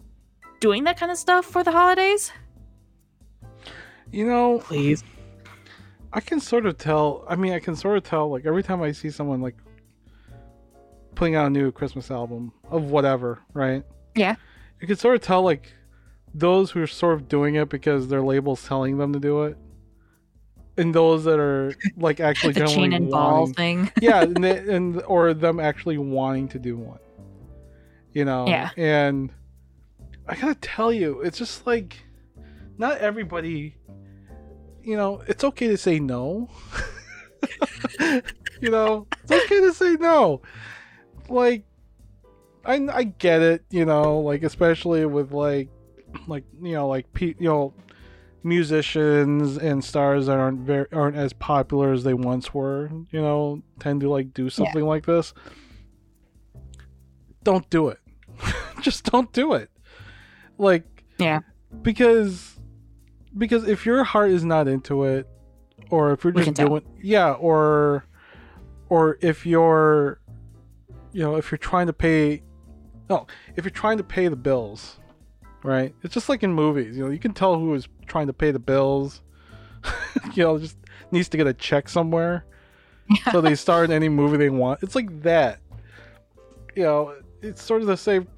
[0.60, 2.32] doing that kind of stuff for the holidays
[4.12, 5.02] You know, Please.
[6.12, 7.24] I can sort of tell.
[7.28, 8.30] I mean, I can sort of tell.
[8.30, 9.56] Like every time I see someone like
[11.16, 13.82] putting out a new Christmas album of whatever, right?
[14.14, 14.36] Yeah.
[14.80, 15.72] You can sort of tell like
[16.32, 19.56] those who are sort of doing it because their label's telling them to do it,
[20.76, 24.42] and those that are like actually the chain genuinely and ball wanting- thing yeah, and,
[24.42, 26.98] they, and or them actually wanting to do one.
[28.12, 28.46] You know.
[28.46, 28.70] Yeah.
[28.76, 29.32] And
[30.28, 31.96] I gotta tell you, it's just like
[32.78, 33.76] not everybody.
[34.82, 36.48] You know, it's okay to say no.
[38.60, 40.42] you know, it's okay to say no.
[41.28, 41.64] Like,
[42.64, 43.64] I I get it.
[43.70, 45.70] You know, like especially with like,
[46.26, 47.74] like you know, like pe- you know,
[48.44, 52.90] musicians and stars that aren't very aren't as popular as they once were.
[53.10, 55.32] You know, tend to like do something like this.
[57.42, 57.98] Don't do it.
[58.80, 59.70] Just don't do it.
[60.58, 61.40] Like, Yeah.
[61.82, 62.58] because
[63.36, 65.28] because if your heart is not into it,
[65.90, 66.68] or if you're just can tell.
[66.68, 68.04] doing yeah, or
[68.88, 70.20] or if you're
[71.12, 72.42] you know if you're trying to pay
[73.10, 73.26] no
[73.56, 74.98] if you're trying to pay the bills
[75.64, 75.92] right?
[76.04, 78.52] It's just like in movies you know you can tell who is trying to pay
[78.52, 79.20] the bills.
[80.34, 80.76] You know just
[81.10, 82.44] needs to get a check somewhere.
[83.32, 84.82] So they star in any movie they want.
[84.82, 85.58] It's like that.
[86.76, 88.28] You know it's sort of the same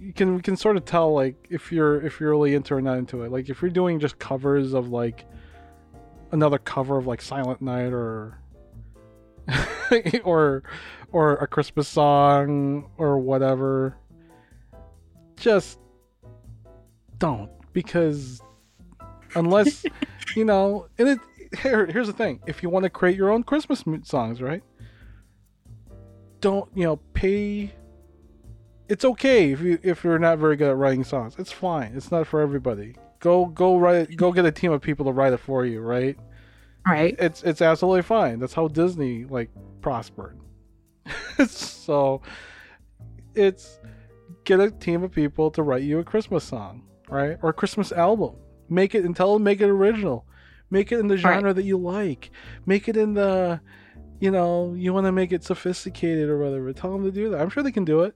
[0.00, 2.82] you can we can sort of tell like if you're if you're really into or
[2.82, 3.32] not into it.
[3.32, 5.24] Like if you're doing just covers of like
[6.32, 8.38] another cover of like silent night or
[10.24, 10.62] or
[11.12, 13.96] or a christmas song or whatever
[15.36, 15.78] just
[17.18, 18.40] don't because
[19.34, 19.84] unless
[20.36, 21.18] you know and it
[21.60, 22.40] here, here's the thing.
[22.46, 24.62] If you want to create your own christmas songs right?
[26.40, 27.72] Don't you know pay
[28.88, 31.34] it's okay if you if you're not very good at writing songs.
[31.38, 31.92] It's fine.
[31.96, 32.96] It's not for everybody.
[33.20, 36.16] Go go write go get a team of people to write it for you right?
[36.86, 37.16] Right.
[37.18, 38.38] It's it's absolutely fine.
[38.38, 39.50] That's how Disney like
[39.80, 40.38] prospered.
[41.48, 42.22] so
[43.34, 43.80] it's
[44.44, 47.38] get a team of people to write you a Christmas song, right?
[47.42, 48.36] Or a Christmas album.
[48.68, 50.26] Make it and tell them make it original.
[50.70, 52.30] Make it in the genre that you like.
[52.66, 53.60] Make it in the
[54.18, 56.72] you know, you want to make it sophisticated or whatever.
[56.72, 57.40] Tell them to do that.
[57.40, 58.14] I'm sure they can do it.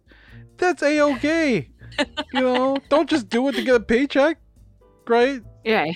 [0.57, 1.68] That's a okay.
[2.32, 4.38] you know, don't just do it to get a paycheck,
[5.07, 5.43] right?
[5.64, 5.86] Yeah.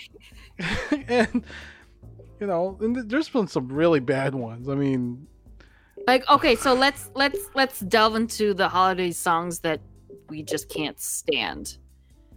[1.08, 1.44] and
[2.40, 4.68] you know, and there's been some really bad ones.
[4.68, 5.26] I mean,
[6.06, 9.80] Like okay, so let's let's let's delve into the holiday songs that
[10.28, 11.78] we just can't stand.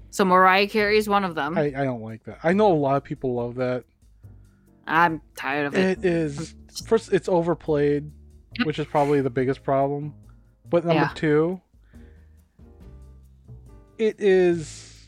[0.10, 1.58] So Mariah Carey is one of them.
[1.58, 2.40] I, I don't like that.
[2.44, 3.84] I know a lot of people love that.
[4.88, 6.00] I'm tired of it.
[6.00, 6.56] It is
[6.86, 8.10] first, it's overplayed,
[8.64, 10.14] which is probably the biggest problem.
[10.70, 11.12] But number Yeah.
[11.14, 11.62] two,
[13.98, 15.08] it is.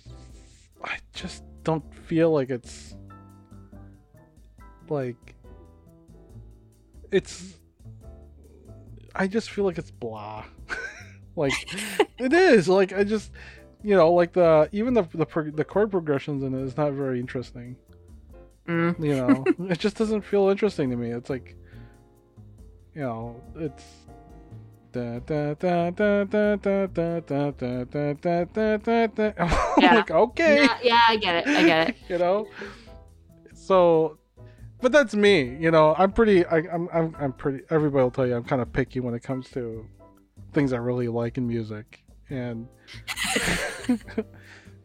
[0.84, 2.96] I just don't feel like it's
[4.90, 5.36] like
[7.12, 7.56] it's.
[9.16, 10.46] I just feel like it's blah.
[11.36, 11.54] like
[12.18, 12.68] it is.
[12.70, 13.32] Like I just,
[13.84, 16.94] you know, like the even the the pro- the chord progressions in it is not
[16.94, 17.76] very interesting.
[18.68, 19.04] Mm.
[19.04, 21.12] You know, it just doesn't feel interesting to me.
[21.12, 21.56] It's like,
[22.94, 23.84] you know, it's.
[24.92, 29.32] Da, da, da, da, da, da, da, da, da, da, da, da, da, da.
[29.38, 29.94] I'm Yeah.
[29.94, 31.48] like, okay, Yeah, yeah, I get it.
[31.48, 31.96] I get it.
[32.10, 32.48] you know.
[33.54, 34.18] So,
[34.82, 35.56] but that's me.
[35.60, 36.44] You know, I'm pretty.
[36.46, 36.90] I, I'm.
[36.92, 37.16] I'm.
[37.20, 37.64] I'm pretty.
[37.70, 39.86] Everybody will tell you I'm kind of picky when it comes to
[40.54, 42.68] things I really like in music, and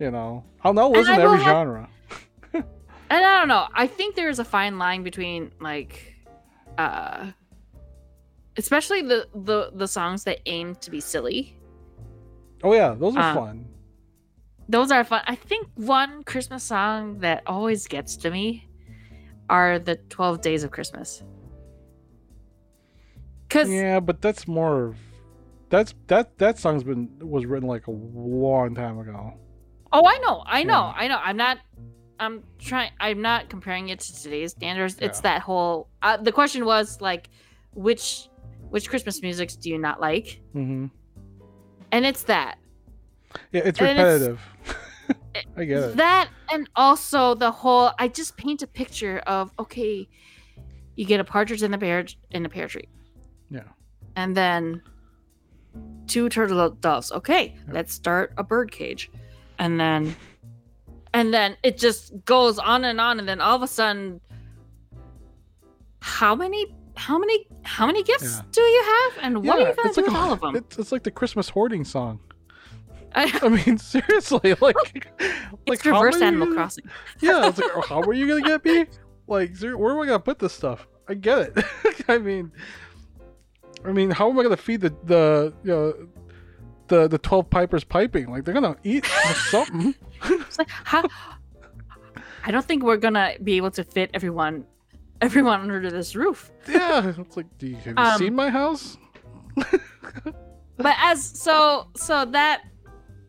[0.01, 1.89] you know, I'll not listen I to will every have- genre.
[3.11, 3.69] And I don't know.
[3.75, 6.15] I think there's a fine line between like
[6.79, 7.31] uh
[8.57, 11.57] especially the the the songs that aim to be silly.
[12.65, 13.67] Oh yeah, those are Uh, fun.
[14.71, 15.23] Those are fun.
[15.27, 18.67] I think one Christmas song that always gets to me
[19.51, 21.23] are the 12 Days of Christmas.
[23.51, 24.95] Cuz Yeah, but that's more.
[25.71, 29.35] That's that that song's been was written like a long time ago.
[29.93, 30.43] Oh, I know.
[30.47, 30.93] I know.
[30.97, 31.03] Yeah.
[31.03, 31.19] I know.
[31.23, 31.59] I'm not
[32.21, 34.97] I'm trying I'm not comparing it to today's standards.
[35.01, 35.23] It's Yeah.
[35.35, 37.29] that whole uh, the question was like
[37.73, 38.29] which
[38.71, 40.41] which Christmas musics do you not like?
[40.53, 40.87] hmm
[41.93, 42.59] And it's that.
[43.53, 44.41] Yeah, it's And it's- repetitive.
[45.57, 45.97] I get it.
[45.97, 50.09] That and also the whole I just paint a picture of okay,
[50.97, 52.89] you get a partridge in the pear in a pear tree.
[53.51, 53.63] Yeah.
[54.17, 54.83] And then
[56.07, 57.11] two turtle doves.
[57.13, 57.73] Okay, Yeah.
[57.75, 59.11] let's start a bird cage.
[59.59, 60.15] And then
[61.13, 64.21] and then it just goes on and on and then all of a sudden
[66.01, 68.43] how many how many how many gifts Yeah.
[68.53, 70.57] do you have and what are you gonna do like with a- all of them?
[70.57, 72.21] It's, it's like the Christmas hoarding song.
[73.17, 75.07] I, I mean, seriously, like, like
[75.67, 76.85] it's how reverse many- Animal Crossing.
[77.21, 78.87] Yeah, it's like, oh, how are you gonna get me?
[79.27, 80.87] Like, where am I gonna put this stuff?
[81.09, 81.65] I get it.
[82.09, 82.51] I mean,
[83.85, 85.95] I mean, how am I gonna feed the the you know
[86.89, 88.31] the the twelve pipers piping?
[88.31, 89.05] Like, they're gonna eat
[89.51, 89.95] something.
[90.59, 91.05] Like, how?
[92.45, 94.65] I don't think we're gonna be able to fit everyone,
[95.21, 96.51] everyone under this roof.
[96.69, 98.97] Yeah, it's like, do you, have you Um, seen my house?
[100.77, 102.63] But as so, so that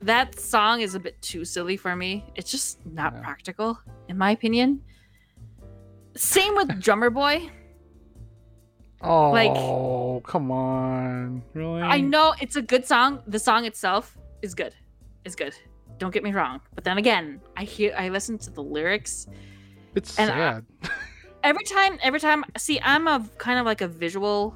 [0.01, 2.25] that song is a bit too silly for me.
[2.35, 3.21] It's just not Yeah.
[3.21, 3.79] practical,
[4.09, 4.81] in my opinion.
[6.15, 7.49] Same with Drummer Boy.
[9.01, 11.81] Oh, like- come on, really?
[11.81, 13.21] I know it's a good song.
[13.27, 14.73] The song itself is good.
[15.25, 15.53] It's good.
[15.97, 16.61] Don't get me wrong.
[16.73, 19.27] But then again, I hear I listen to the lyrics
[19.95, 20.65] It's and I- sad.
[21.43, 24.55] every time every time see i'm a kind of like a visual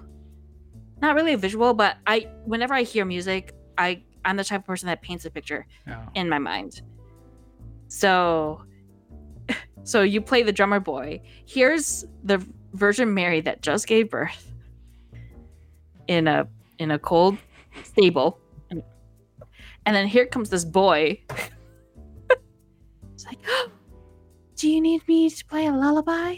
[1.03, 4.65] not really a visual but i whenever i hear music i i'm the type of
[4.65, 5.67] person that paints a picture
[6.15, 6.81] in my mind
[7.89, 8.63] so
[9.83, 14.51] so you play the drummer boy here's the virgin mary that just gave birth
[16.07, 16.47] in a
[16.77, 17.37] in a cold
[17.83, 18.39] stable
[19.85, 21.19] and, then here comes this boy
[23.13, 23.39] it's like
[24.55, 26.35] do you need me to play a lullaby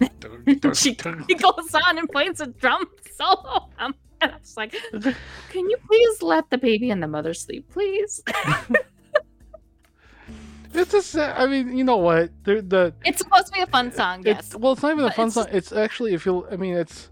[0.74, 0.96] she,
[1.28, 3.68] he goes on and plays a drum solo.
[3.78, 7.70] Um, and I was like, can you please let the baby and the mother sleep,
[7.70, 8.22] please?
[10.76, 11.36] It's a sad.
[11.36, 12.30] I mean, you know what?
[12.44, 14.54] The the it's supposed to be a fun song, yes.
[14.54, 15.46] well, it's not even a fun it's song.
[15.50, 16.46] It's actually if you.
[16.50, 17.10] I mean, it's.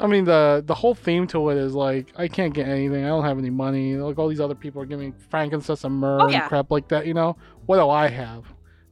[0.00, 3.04] I mean the the whole theme to it is like I can't get anything.
[3.04, 3.96] I don't have any money.
[3.96, 6.40] Like all these other people are giving frankincense and myrrh Oh, yeah.
[6.40, 7.06] and crap like that.
[7.06, 7.36] You know
[7.66, 8.44] what do I have?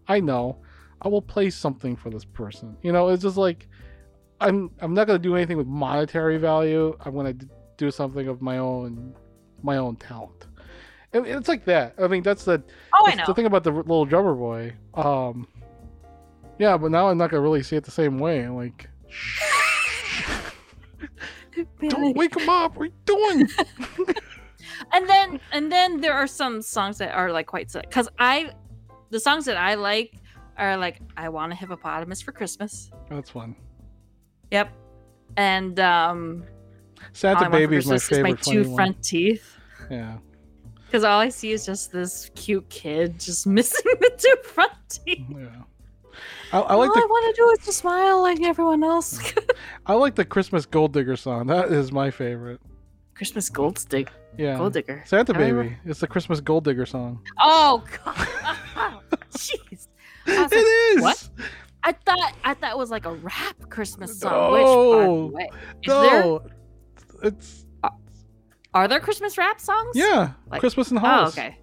[0.07, 0.59] I know.
[1.01, 2.77] I will play something for this person.
[2.83, 3.69] You know, it's just like
[4.41, 4.71] I'm.
[4.81, 6.95] I'm not gonna do anything with monetary value.
[7.01, 7.47] I'm gonna d-
[7.79, 9.15] do something of my own,
[9.63, 10.47] my own talent.
[11.13, 11.95] It's like that.
[11.99, 12.63] I mean, that's the
[12.95, 13.25] oh, I know.
[13.27, 14.75] the thing about the little drummer boy.
[14.95, 15.47] Um,
[16.59, 18.49] yeah, but now I'm not gonna really see it the same way.
[18.49, 18.89] Like,
[21.89, 22.77] don't wake him up.
[22.77, 23.49] What are you doing?
[24.93, 28.53] and then and then there are some songs that are like quite sick because I,
[29.11, 30.15] the songs that I like
[30.57, 32.91] are like I want a hippopotamus for Christmas.
[33.11, 33.55] That's one.
[34.51, 34.73] Yep.
[35.37, 36.45] And um,
[37.13, 38.23] Santa Baby is my favorite.
[38.23, 38.75] my two one.
[38.75, 39.57] front teeth.
[39.91, 40.19] Yeah.
[40.93, 45.25] Because all I see is just this cute kid just missing the two front teeth.
[45.31, 45.47] Yeah.
[46.53, 49.19] I, I like all the I want to do is just smile like everyone else.
[49.87, 51.47] I like the Christmas Gold Digger song.
[51.47, 52.61] That is my favorite.
[53.15, 54.13] Christmas gold Digger.
[54.37, 54.59] Yeah.
[54.59, 55.03] gold digger.
[55.07, 55.77] Santa I Baby.
[55.87, 57.23] It's the Christmas Gold Digger song.
[57.41, 58.15] Oh god,
[59.31, 59.89] jeez.
[60.27, 61.03] I, was It like, is.
[61.03, 61.29] What?
[61.85, 64.53] I thought I thought it was like a rap Christmas song.
[64.53, 64.93] Which, No.
[64.93, 65.51] by the way,
[65.85, 66.43] is there No.
[67.23, 67.65] It's
[68.75, 69.91] are there Christmas rap songs?
[69.95, 70.33] yeah.
[70.51, 71.37] Like- Christmas in Oh, Hollis.
[71.39, 71.59] okay.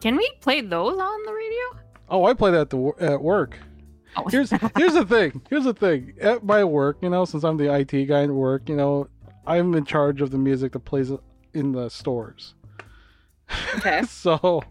[0.00, 1.82] Can we play those on the radio?
[2.08, 3.58] Oh, I play that at, the, at work.
[4.16, 4.24] Oh.
[4.30, 5.42] Here's here's the thing.
[5.50, 6.14] Here's the thing.
[6.20, 9.08] At my work, you know, since I'm the IT guy at work, you know,
[9.46, 11.10] I'm in charge of the music that plays
[11.54, 12.54] in the stores.
[13.76, 14.02] okay.
[14.08, 14.62] So,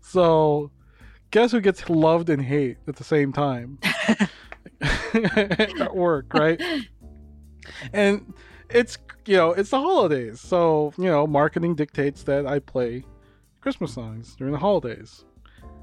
[0.00, 0.70] so,
[1.30, 3.78] guess who gets loved and hate at the same time
[5.14, 6.60] at work, right?
[7.92, 8.32] And
[8.70, 13.04] it's you know it's the holidays, so you know marketing dictates that I play
[13.60, 15.24] Christmas songs during the holidays,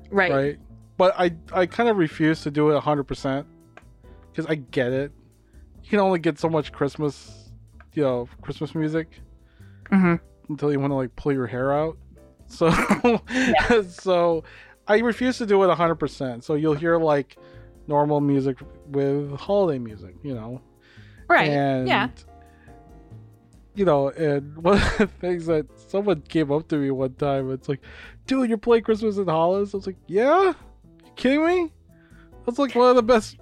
[0.09, 0.31] Right.
[0.31, 0.59] right?
[0.97, 3.47] But I I kind of refuse to do it hundred percent
[4.31, 5.11] because I get it.
[5.83, 7.51] You can only get so much Christmas,
[7.93, 9.07] you know, Christmas music
[9.89, 10.15] hmm
[10.49, 11.97] until you want to like pull your hair out.
[12.47, 12.69] So,
[13.89, 14.43] so
[14.87, 16.43] I refuse to do it 100%.
[16.43, 17.37] So you'll hear like
[17.87, 18.57] normal music
[18.87, 20.61] with holiday music, you know.
[21.27, 21.49] Right.
[21.49, 22.09] And, yeah.
[23.75, 27.51] You know, and one of the things that someone came up to me one time,
[27.51, 27.81] it's like,
[28.25, 29.73] dude, you're playing Christmas in Hollis?
[29.73, 30.53] I was like, yeah?
[31.03, 31.73] You kidding me?
[32.45, 33.37] That's like one of the best.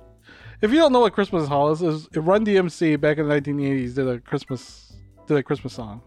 [0.62, 3.36] If you don't know what Christmas in Hollis is, it Run DMC back in the
[3.36, 4.94] 1980s did a Christmas
[5.28, 6.02] did a Christmas song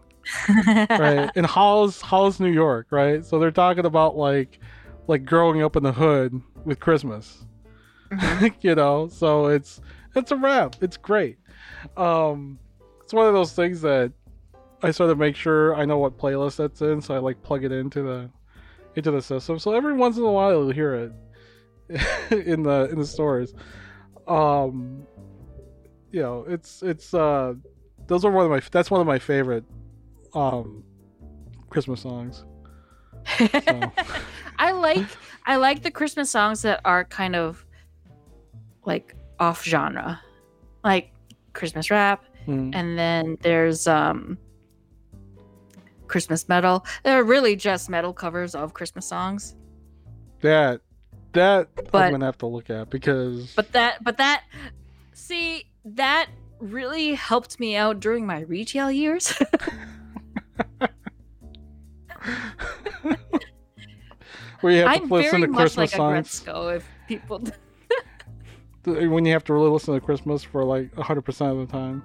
[0.89, 3.23] right in Hollis, Hollis, New York, right?
[3.25, 4.59] So they're talking about like,
[5.07, 7.45] like growing up in the hood with Christmas,
[8.61, 9.07] you know.
[9.07, 9.81] So it's
[10.15, 10.75] it's a rap.
[10.81, 11.37] It's great.
[11.95, 12.59] Um,
[13.03, 14.11] it's one of those things that
[14.83, 17.63] I sort of make sure I know what playlist that's in, so I like plug
[17.63, 18.29] it into the
[18.95, 19.59] into the system.
[19.59, 21.11] So every once in a while you'll hear it
[22.31, 23.53] in the in the stores.
[24.27, 25.07] Um,
[26.11, 27.53] you know, it's it's uh,
[28.07, 29.63] those are one of my that's one of my favorite
[30.33, 30.83] um
[31.69, 32.45] Christmas songs.
[33.37, 33.91] So,
[34.59, 35.07] I like
[35.45, 37.65] I like the Christmas songs that are kind of
[38.85, 40.21] like off genre.
[40.83, 41.11] Like
[41.53, 44.37] Christmas rap mm, and then there's um
[46.07, 46.85] Christmas metal.
[47.03, 49.55] They're really just metal covers of Christmas songs.
[50.41, 50.81] that
[51.33, 54.43] that I'm gonna have to look at because But that but that
[55.13, 56.29] see that
[56.59, 59.33] really helped me out during my retail years.
[64.61, 66.43] where you have to I'm listen very to much Christmas like a songs
[66.75, 67.43] if people
[68.85, 72.03] when you have to really listen to Christmas for like hundred percent of the time.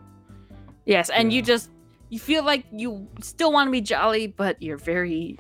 [0.84, 1.70] Yes, and you just
[2.12, 5.38] you feel like you still want to be jolly, but you're very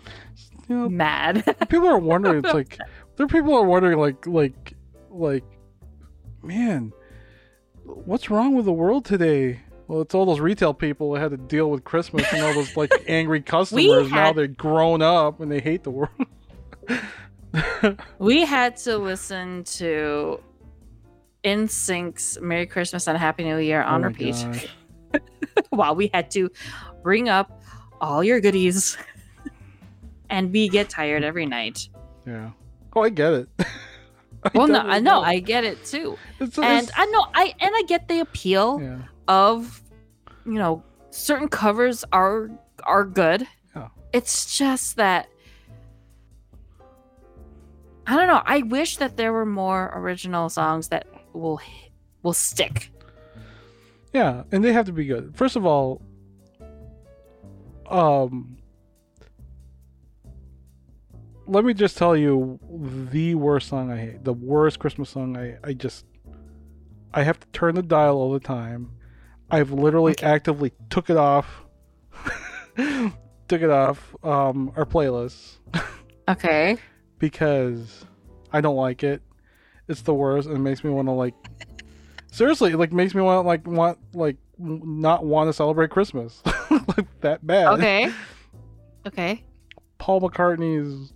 [0.68, 1.44] You know, mad.
[1.68, 2.42] people are wondering.
[2.42, 2.78] It's like
[3.16, 4.72] there are people are wondering, like, like,
[5.10, 5.44] like,
[6.42, 6.94] man,
[7.84, 9.60] what's wrong with the world today?
[9.86, 12.74] Well, it's all those retail people that had to deal with Christmas and all those
[12.78, 14.10] like angry customers.
[14.10, 16.10] now they're grown up and they hate the world.
[18.18, 20.40] we had to listen to
[21.44, 24.70] NSYNC's "Merry Christmas and Happy New Year" on Oh repeat.
[25.70, 26.50] while we had to
[27.02, 27.62] bring up
[28.00, 28.96] all your goodies,
[30.30, 31.88] and we get tired every night.
[32.26, 32.50] Yeah.
[32.94, 33.48] Oh, I get it.
[34.44, 37.54] I Well, no, I know, I get it too, It's, and it's- I know, I
[37.60, 38.98] and I get the appeal yeah.
[39.28, 39.80] of,
[40.44, 42.50] you know, certain covers are
[42.82, 43.46] are good.
[43.76, 43.88] Yeah.
[44.12, 45.28] It's just that
[48.06, 48.42] I don't know.
[48.44, 51.60] I wish that there were more original songs that will
[52.22, 52.90] will stick.
[54.12, 55.34] Yeah, and they have to be good.
[55.34, 56.02] First of all,
[57.86, 58.56] um
[61.46, 62.58] let me just tell you
[63.10, 64.24] the worst song I hate.
[64.24, 66.04] The worst Christmas song I I just
[67.14, 68.90] I have to turn the dial all the time.
[69.50, 71.64] I've literally actively took it off
[72.76, 75.56] took it off um our playlist
[76.28, 76.76] Okay.
[77.18, 78.04] because
[78.52, 79.22] I don't like it.
[79.88, 81.34] It's the worst, and it makes me want to like.
[82.32, 87.20] Seriously, it like makes me want like want like not want to celebrate Christmas like
[87.20, 87.74] that bad.
[87.74, 88.12] Okay.
[89.06, 89.42] Okay.
[89.98, 91.12] Paul McCartney's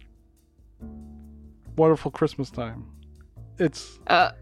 [1.76, 2.84] "Wonderful Christmas Time."
[3.58, 4.32] It's Uh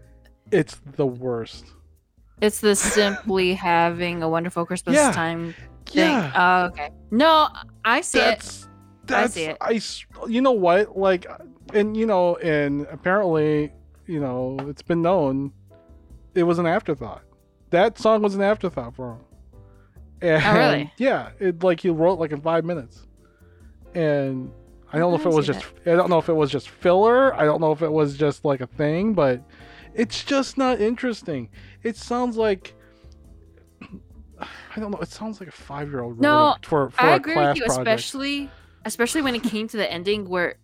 [0.51, 1.65] it's the worst.
[2.41, 5.11] it's the simply having a wonderful Christmas Yeah.
[5.11, 5.53] time
[5.85, 6.11] thing.
[6.11, 6.89] Yeah, Oh, okay.
[7.11, 7.49] No,
[7.83, 8.21] I see it.
[8.39, 8.67] that's
[9.05, 9.57] that's see it.
[9.61, 11.25] I s- you know what like
[11.73, 13.71] and you know and apparently
[14.07, 15.51] you know it's been known
[16.35, 17.23] it was an afterthought
[17.71, 19.19] that song was an afterthought for him
[20.21, 20.93] and Oh, really?
[20.97, 23.07] yeah it like he wrote like in five minutes
[23.93, 24.51] and
[24.93, 26.69] I don't know oh, if it was just I don't know if it was just
[26.69, 27.33] filler.
[27.33, 29.41] I don't know if it was just like a thing, but
[29.93, 31.49] it's just not interesting.
[31.83, 32.73] It sounds like
[34.41, 34.99] I don't know.
[34.99, 37.63] It sounds like a five year old No, for for I a agree with you,
[37.65, 37.79] project.
[37.87, 38.49] especially
[38.85, 40.55] especially when it came to the ending where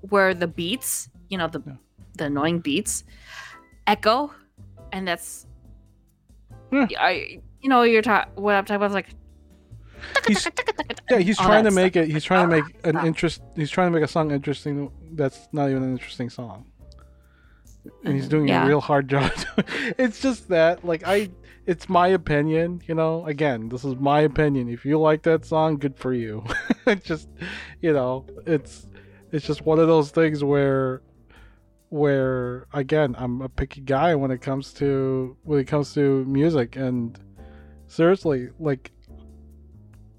[0.00, 1.72] where the beats, you know, the Yeah.
[2.18, 3.04] the annoying beats
[3.86, 4.32] echo
[4.94, 5.46] and that's
[6.72, 6.86] Yeah.
[6.98, 9.08] I you know you're talking what I'm talking about is like
[10.28, 10.46] He's,
[11.10, 12.04] yeah, he's trying to make stuff.
[12.04, 12.10] it.
[12.10, 13.40] He's trying to make an interest.
[13.56, 14.90] He's trying to make a song interesting.
[15.12, 16.66] That's not even an interesting song.
[18.04, 18.30] And he's mm-hmm.
[18.30, 18.64] doing Yeah.
[18.64, 19.32] a real hard job.
[19.98, 21.30] it's just that, like, I.
[21.66, 23.24] It's my opinion, you know.
[23.24, 24.68] Again, this is my opinion.
[24.68, 26.44] If you like that song, good for you.
[26.86, 27.30] it's just,
[27.80, 28.86] you know, it's
[29.32, 31.00] it's just one of those things where
[31.90, 36.76] where again i'm a picky guy when it comes to when it comes to music.
[36.76, 37.18] And
[37.86, 38.90] seriously like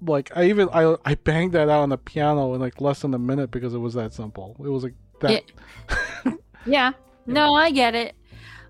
[0.02, 3.12] like i even i i banged that out on the piano in like less than
[3.14, 4.56] a minute because it was that simple.
[4.60, 5.44] It was like that
[6.64, 6.92] yeah.
[7.26, 8.14] No I get it.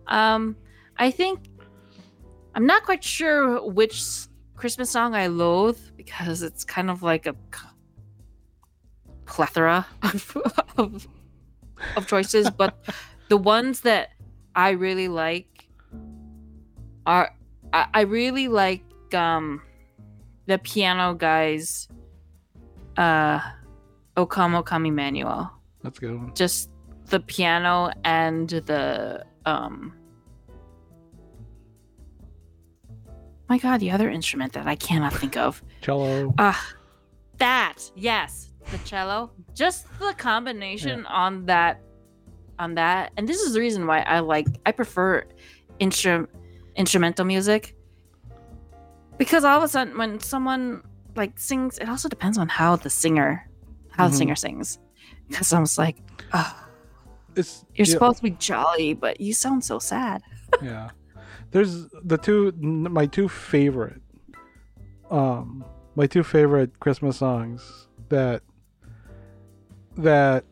[0.07, 0.57] Um
[0.97, 1.41] I think
[2.55, 4.03] I'm not quite sure which
[4.55, 7.37] Christmas song I loathe because it's kind of like a
[9.27, 10.37] plethora of,
[10.79, 11.07] of,
[11.97, 12.79] of choices but
[13.29, 14.11] the ones that
[14.55, 15.69] I really like
[17.07, 17.35] are
[17.73, 19.63] I, I really like um
[20.47, 21.89] the piano guys
[22.97, 23.41] uh
[24.17, 25.53] O Come O Come Emmanuel.
[25.83, 26.35] That's a good one.
[26.35, 26.71] Just
[27.07, 29.95] the piano and the um
[33.49, 35.63] my god the other instrument that i cannot think of.
[35.83, 36.35] Cello.
[36.39, 36.75] Ah
[37.39, 39.31] that yes the cello.
[39.55, 41.81] Just the combination on that
[42.59, 43.13] on that.
[43.17, 45.25] And this is the reason why i like i prefer
[45.81, 46.29] instru-
[46.77, 47.75] instrumental music.
[49.19, 50.83] Because all of a sudden when someone
[51.17, 53.49] like sings it also depends on how the singer
[53.91, 54.11] how Mhm.
[54.11, 54.79] the singer sings.
[55.29, 55.97] Because i was like
[56.33, 56.63] oh
[57.37, 60.23] it's you're yeah, supposed to be jolly, but you sound so sad.
[60.63, 60.89] yeah.
[61.51, 64.01] There's the two my two favorite
[65.11, 65.65] um
[65.95, 68.43] my two favorite christmas songs that
[69.97, 70.45] that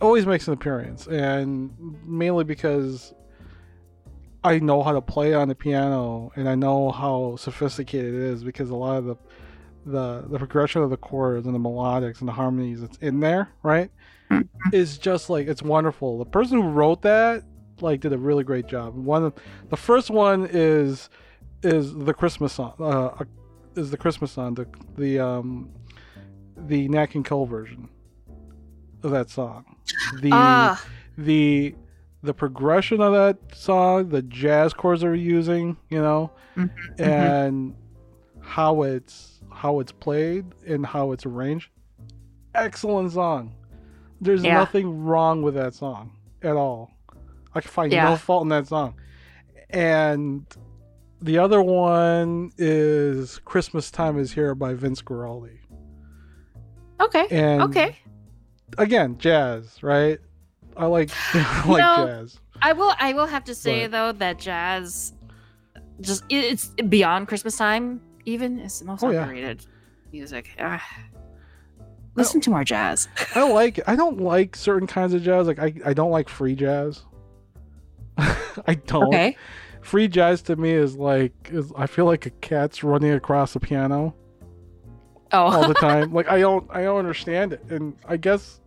[0.00, 1.70] always makes an appearance and
[2.04, 3.14] mainly because
[4.42, 8.42] i know how to play on the piano and i know how sophisticated it is
[8.42, 9.16] because a lot of the
[9.84, 13.48] the the progression of the chords and the melodics and the harmonies that's in there
[13.62, 13.90] right
[14.72, 17.44] is just like it's wonderful the person who wrote that
[17.82, 18.94] like did a really great job.
[18.94, 19.34] One of
[19.68, 21.10] the first one is
[21.62, 22.74] is the Christmas song.
[22.78, 23.24] Uh,
[23.74, 24.66] is the Christmas song the
[24.96, 25.70] the um
[26.56, 27.88] the Nat King Cole version
[29.02, 29.76] of that song.
[30.20, 30.84] The Ah,
[31.18, 31.74] the
[32.22, 37.74] the progression of that song, the jazz chords they're using, you know, Mhm, and
[38.40, 41.68] how it's how it's played and how it's arranged.
[42.54, 43.54] Excellent song.
[44.20, 44.54] There's Yeah.
[44.54, 46.90] nothing wrong with that song at all.
[47.54, 48.08] I can find Yeah.
[48.10, 48.94] no fault in that song.
[49.70, 50.46] And
[51.20, 55.58] the other one is Christmas Time is Here by Vince Guaraldi.
[57.00, 57.96] okay, And okay.
[58.78, 60.18] Again, jazz, right?
[60.76, 62.40] I like I like know, jazz.
[62.60, 62.92] I will.
[62.98, 65.12] I will have to say But- though that jazz,
[66.00, 68.00] just it- it's beyond Christmas time.
[68.24, 69.22] Even it's the most Oh, yeah.
[69.22, 69.66] underrated
[70.12, 70.50] music.
[70.60, 70.82] Ah.
[72.14, 73.08] Listen to more jazz.
[73.34, 75.46] I like I don't like certain kinds of jazz.
[75.46, 77.02] Like I, I don't like free jazz.
[78.18, 79.08] I don't.
[79.08, 79.36] Okay.
[79.80, 83.60] Free jazz to me is like is I feel like a cat's running across a
[83.60, 84.14] piano
[85.32, 85.38] Oh.
[85.44, 86.12] all the time.
[86.12, 87.64] like I don't I don't understand it.
[87.70, 88.60] And I guess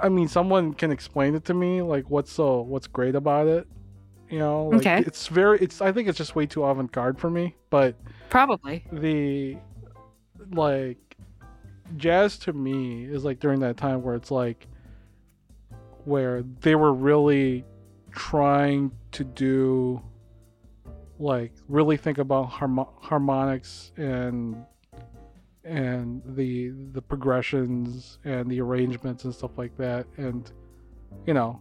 [0.00, 3.66] I mean someone can explain it to me like what's so what's great about it.
[4.30, 4.98] You know, like, Okay.
[5.06, 7.96] it's very it's I think it's just way too avant-garde for me, but
[8.30, 8.84] probably.
[8.92, 9.58] the
[10.52, 11.16] like
[11.96, 14.66] jazz to me is like during that time where it's like
[16.04, 17.64] where they were really
[18.12, 20.00] trying to do
[21.18, 24.64] like really think about harmo- harmonics and
[25.64, 30.50] and the the progressions and the arrangements and stuff like that and
[31.26, 31.60] you know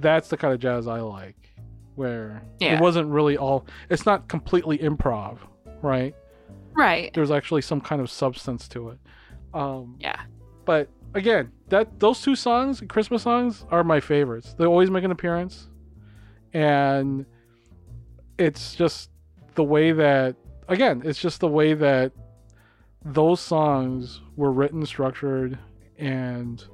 [0.00, 1.54] that's the kind of jazz I like
[1.94, 2.74] where Yeah.
[2.76, 5.38] it wasn't really all it's not completely improv
[5.82, 6.14] right
[6.72, 7.12] Right.
[7.14, 8.98] there's actually some kind of substance to it
[9.52, 10.20] um Yeah.
[10.64, 15.10] but again that those two songs christmas songs are my favorites they always make an
[15.10, 15.68] appearance
[16.54, 17.26] and
[18.38, 19.10] it's just
[19.54, 20.34] the way that
[20.68, 22.10] again it's just the way that
[23.04, 25.58] those songs were written structured
[25.98, 26.64] and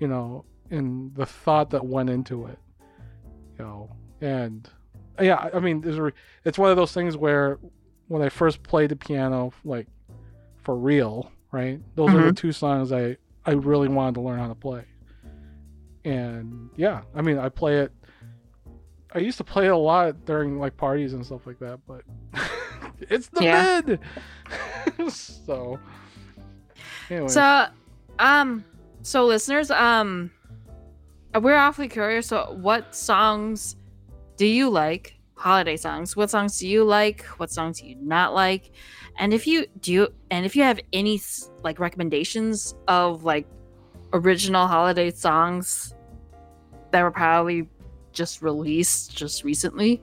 [0.00, 2.58] you know and the thought that went into it
[3.58, 3.88] you know
[4.20, 4.68] and
[5.20, 6.12] yeah i mean there's a, re-
[6.44, 7.58] it's one of those things where
[8.08, 9.86] when i first played the piano like
[10.62, 11.78] for real right?
[11.94, 12.36] Those are the Mhm.
[12.36, 13.16] two songs I
[13.46, 14.84] I really wanted to learn how to play.
[16.04, 17.92] And yeah, I mean, I play it.
[19.14, 22.02] I used to play it a lot during like parties and stuff like that, but
[23.00, 23.80] it's the Yeah.
[23.84, 24.00] mid.
[25.12, 25.78] so
[27.10, 27.66] anyway, So,
[28.18, 28.64] um,
[29.02, 30.30] so listeners, um,
[31.40, 32.28] we're awfully curious.
[32.28, 33.76] So, what songs
[34.36, 35.14] do you like?
[35.36, 36.16] Holiday songs.
[36.16, 37.24] What songs do you like?
[37.38, 38.70] What songs do you not like?
[39.18, 41.20] And if you do, you, and if you have any
[41.62, 43.46] like recommendations of like
[44.12, 45.94] original holiday songs
[46.92, 47.68] that were probably
[48.12, 50.02] just released just recently,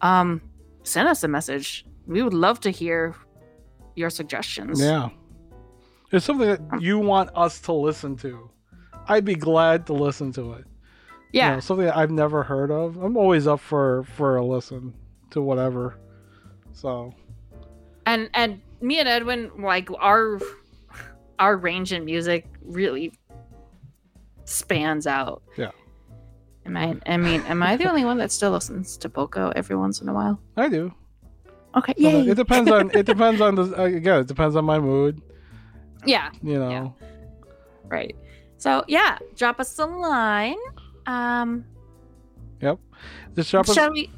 [0.00, 0.40] um,
[0.82, 1.84] send us a message.
[2.08, 3.14] We would love to hear
[3.94, 4.80] your suggestions.
[4.80, 5.10] yeah,
[6.10, 8.50] it's something that um, you want us to listen to.
[9.06, 10.64] I'd be glad to listen to it.
[11.32, 11.54] you Yeah.
[11.54, 12.96] know, something that I've never heard of.
[12.96, 14.94] I'm always up for for a listen
[15.30, 15.98] to whatever.
[16.72, 17.14] So
[18.06, 20.38] and and me and Edwin like our
[21.38, 23.12] our range in music really
[24.44, 25.42] spans out.
[25.56, 25.70] Yeah.
[26.66, 26.96] Am I?
[27.06, 30.08] I mean, am I the only one that still listens to Poco every once in
[30.08, 30.40] a while?
[30.56, 30.92] I do.
[31.78, 31.94] Okay.
[32.00, 32.28] So Yay.
[32.30, 34.20] It depends on it depends on the uh, again.
[34.20, 35.20] It depends on my mood.
[36.04, 36.30] yeah.
[36.42, 36.94] You know.
[37.88, 38.14] Right.
[38.58, 40.56] So yeah, drop us a line.
[41.06, 41.64] Um,
[43.34, 43.74] Just drop us.
[43.74, 44.10] shall we?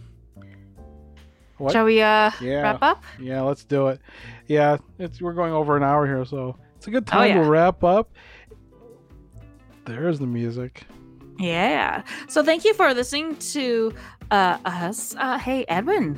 [1.59, 1.73] What?
[1.73, 2.63] Shall we uh Yeah.
[2.63, 3.05] wrap up?
[3.21, 4.01] Yeah, let's do it.
[4.47, 7.43] Yeah, it's we're going over an hour here, so it's a good Oh, time yeah.
[7.43, 8.11] to wrap up.
[9.85, 10.85] There's the music.
[11.39, 12.03] Yeah.
[12.29, 13.93] So thank you for listening to
[14.31, 15.15] uh us.
[15.17, 16.15] Uh, hey Edwin,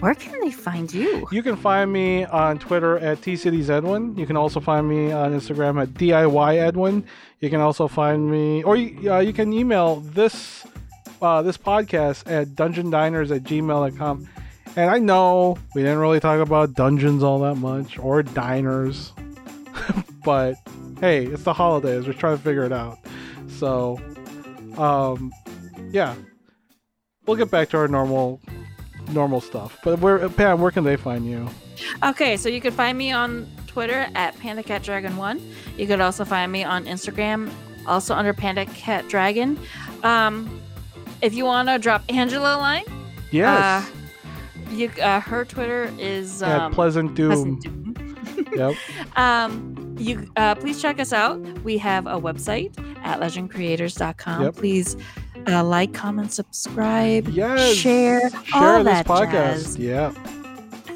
[0.00, 1.26] where can they find you?
[1.32, 4.18] You can find me on Twitter at tcitiesedwin.
[4.18, 7.04] You can also find me on Instagram at DIYEdwin.
[7.40, 10.66] You can also find me, or you, uh, you can email this
[11.22, 14.28] uh, this podcast at dungeondiners at gmail.com.
[14.76, 19.12] And I know we didn't really talk about dungeons all that much or diners,
[20.24, 20.56] but
[21.00, 22.06] hey, it's the holidays.
[22.06, 22.98] We're trying to figure it out.
[23.48, 23.98] So,
[24.76, 25.32] um,
[25.90, 26.14] yeah,
[27.26, 28.40] we'll get back to our normal
[29.12, 29.78] normal stuff.
[29.84, 31.48] But where Pam, where can they find you?
[32.04, 35.40] Okay, so you can find me on Twitter at PandaCatDragon1.
[35.76, 37.50] You could also find me on Instagram,
[37.86, 39.58] also under PandaCatDragon.
[40.02, 40.60] Um,
[41.22, 42.84] if you want to drop Angela a line,
[43.30, 43.90] Yes,
[44.70, 47.30] you uh, her Twitter is at um, Pleasant Doom.
[47.30, 47.82] Pleasant Doom.
[48.56, 48.74] Yep.
[49.16, 51.38] Um, you uh, please check us out.
[51.62, 54.42] We have a website at legendcreators.com.
[54.42, 54.56] Yep.
[54.56, 54.96] Please
[55.46, 57.74] uh, like, comment, subscribe, Yes.
[57.74, 59.30] share, Share all this that podcast.
[59.30, 59.78] jazz.
[59.78, 60.12] Yeah.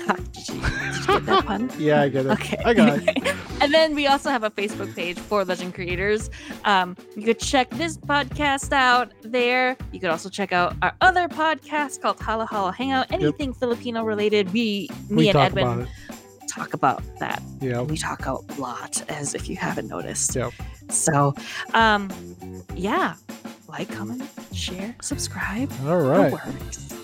[0.32, 1.70] did, you, did you get that pun?
[1.78, 2.32] Yeah, I get it.
[2.32, 2.58] Okay.
[2.64, 3.34] I got it.
[3.60, 6.30] and then we also have a Facebook page for Legend Creators.
[6.64, 9.76] Um, you could check this podcast out there.
[9.92, 13.12] You could also check out our other podcast called Hala Hala Hangout.
[13.12, 15.86] Anything Filipino related, we, me we and Edwin
[16.48, 17.42] talk about that.
[17.60, 17.82] Yeah.
[17.82, 20.34] We talk a lot, as if you haven't noticed.
[20.34, 20.52] Yep.
[20.88, 21.34] So,
[21.74, 22.10] um,
[22.74, 23.14] yeah,
[23.70, 24.22] like, comment,
[24.52, 25.72] share, subscribe.
[25.86, 25.98] All
[26.32, 26.94] works.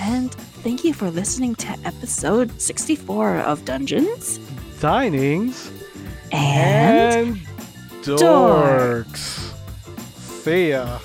[0.00, 4.38] And thank you for listening to episode 64 of Dungeons
[4.80, 5.72] Dinings
[6.30, 7.36] and and
[8.02, 9.52] dorks.
[10.16, 10.98] See ya.